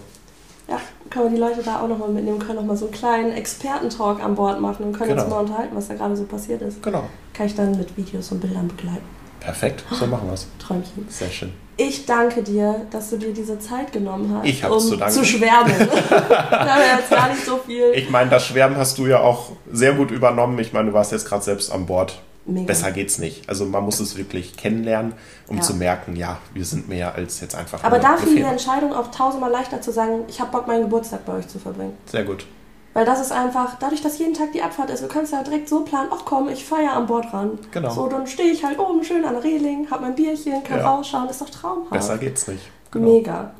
Ja, 0.67 0.79
können 1.09 1.25
wir 1.25 1.31
die 1.31 1.41
Leute 1.41 1.63
da 1.63 1.81
auch 1.81 1.87
nochmal 1.87 2.09
mitnehmen, 2.09 2.39
können 2.39 2.57
nochmal 2.57 2.75
so 2.75 2.85
einen 2.85 2.93
kleinen 2.93 3.31
Expertentalk 3.31 4.21
an 4.23 4.35
Bord 4.35 4.59
machen 4.59 4.85
und 4.85 4.93
können 4.93 5.11
genau. 5.11 5.23
uns 5.23 5.31
mal 5.31 5.39
unterhalten, 5.39 5.75
was 5.75 5.87
da 5.87 5.95
gerade 5.95 6.15
so 6.15 6.25
passiert 6.25 6.61
ist. 6.61 6.83
Genau. 6.83 7.05
Kann 7.33 7.47
ich 7.47 7.55
dann 7.55 7.71
mit 7.77 7.95
Videos 7.95 8.31
und 8.31 8.41
Bildern 8.41 8.67
begleiten. 8.67 9.05
Perfekt, 9.39 9.85
so 9.91 10.05
machen 10.05 10.27
wir 10.27 10.33
es. 10.33 10.47
Träumchen. 10.59 11.07
Sehr 11.07 11.29
schön. 11.29 11.53
Ich 11.77 12.05
danke 12.05 12.43
dir, 12.43 12.85
dass 12.91 13.09
du 13.09 13.17
dir 13.17 13.33
diese 13.33 13.57
Zeit 13.57 13.93
genommen 13.93 14.35
hast, 14.37 14.45
ich 14.45 14.65
um 14.65 14.79
zu, 14.79 14.97
danken. 14.97 15.13
zu 15.13 15.23
schwärmen. 15.23 15.73
da 16.09 16.75
wir 16.77 16.99
jetzt 16.99 17.09
gar 17.09 17.29
nicht 17.29 17.45
so 17.45 17.57
viel. 17.57 17.91
Ich 17.95 18.09
meine, 18.09 18.29
das 18.29 18.45
Schwärmen 18.45 18.75
hast 18.75 18.97
du 18.97 19.07
ja 19.07 19.21
auch 19.21 19.53
sehr 19.71 19.93
gut 19.93 20.11
übernommen. 20.11 20.59
Ich 20.59 20.73
meine, 20.73 20.89
du 20.89 20.93
warst 20.93 21.13
jetzt 21.13 21.25
gerade 21.25 21.41
selbst 21.41 21.71
an 21.71 21.85
Bord. 21.85 22.21
Mega. 22.53 22.65
Besser 22.67 22.91
geht's 22.91 23.17
nicht. 23.19 23.47
Also 23.49 23.65
man 23.65 23.83
muss 23.83 23.99
es 23.99 24.17
wirklich 24.17 24.57
kennenlernen, 24.57 25.13
um 25.47 25.57
Ja. 25.57 25.61
zu 25.61 25.73
merken, 25.75 26.15
ja, 26.15 26.37
wir 26.53 26.65
sind 26.65 26.87
mehr 26.89 27.15
als 27.15 27.39
jetzt 27.41 27.55
einfach 27.55 27.83
Aber 27.83 27.99
da 27.99 28.17
fiel 28.17 28.35
die. 28.37 28.41
Entscheidung 28.41 28.93
auch 28.93 29.11
tausendmal 29.11 29.51
leichter 29.51 29.81
zu 29.81 29.91
sagen, 29.91 30.23
ich 30.27 30.39
habe 30.41 30.51
Bock, 30.51 30.67
meinen 30.67 30.83
Geburtstag 30.83 31.25
bei 31.25 31.33
euch 31.33 31.47
zu 31.47 31.59
verbringen. 31.59 31.93
Sehr 32.05 32.23
gut. 32.23 32.45
Weil 32.93 33.05
das 33.05 33.21
ist 33.21 33.31
einfach, 33.31 33.77
dadurch, 33.79 34.01
dass 34.01 34.17
jeden 34.17 34.33
Tag 34.33 34.51
die 34.51 34.63
Abfahrt 34.63 34.89
ist, 34.89 35.03
du 35.03 35.07
kannst 35.07 35.31
ja 35.31 35.43
direkt 35.43 35.69
so 35.69 35.81
planen, 35.85 36.09
ach 36.11 36.25
komm, 36.25 36.49
ich 36.49 36.65
feier 36.65 36.93
am 36.93 37.05
Bordrand. 37.05 37.71
Genau. 37.71 37.91
So, 37.91 38.07
dann 38.07 38.25
stehe 38.25 38.51
ich 38.51 38.63
halt 38.65 38.79
oben 38.79 39.03
schön 39.03 39.23
an 39.25 39.35
der 39.35 39.43
Reling, 39.43 39.87
hab 39.91 40.01
mein 40.01 40.15
Bierchen, 40.15 40.63
kann 40.63 40.79
Ja. 40.79 40.89
rausschauen, 40.89 41.29
ist 41.29 41.39
doch 41.39 41.49
traumhaft. 41.51 41.91
Besser 41.91 42.17
geht's 42.17 42.47
nicht. 42.47 42.63
Genau. 42.91 43.07
Mega. 43.07 43.51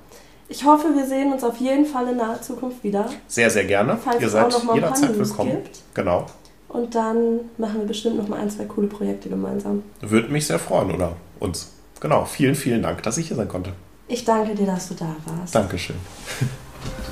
Ich 0.52 0.66
hoffe, 0.66 0.88
wir 0.96 1.06
sehen 1.06 1.32
uns 1.32 1.44
auf 1.44 1.58
jeden 1.58 1.86
Fall 1.86 2.08
in 2.08 2.18
naher 2.18 2.42
Zukunft 2.42 2.84
wieder. 2.84 3.06
Sehr, 3.28 3.52
sehr 3.52 3.66
gerne. 3.66 3.98
Falls 4.04 4.20
Ihr 4.20 4.30
seid 4.30 4.52
jederzeit 4.74 5.16
willkommen. 5.20 5.52
gibt. 5.52 5.80
Genau. 5.94 6.26
Und 6.70 6.96
dann 6.96 7.42
machen 7.58 7.80
wir 7.80 7.88
bestimmt 7.88 8.18
noch 8.18 8.28
mal 8.28 8.40
ein, 8.40 8.50
zwei 8.50 8.66
coole 8.66 8.88
Projekte 8.88 9.28
gemeinsam. 9.28 9.84
Würde 10.02 10.30
mich 10.30 10.46
sehr 10.48 10.60
freuen, 10.60 10.92
oder 10.92 11.16
uns. 11.40 11.74
Genau. 12.00 12.26
Vielen, 12.26 12.56
vielen 12.56 12.84
Dank, 12.84 13.04
dass 13.04 13.18
ich 13.18 13.28
hier 13.28 13.36
sein 13.36 13.48
konnte. 13.48 13.74
Ich 14.08 14.24
danke 14.24 14.56
dir, 14.56 14.66
dass 14.66 14.88
du 14.90 14.94
da 14.94 15.16
warst. 15.26 15.54
Dankeschön. 15.54 15.98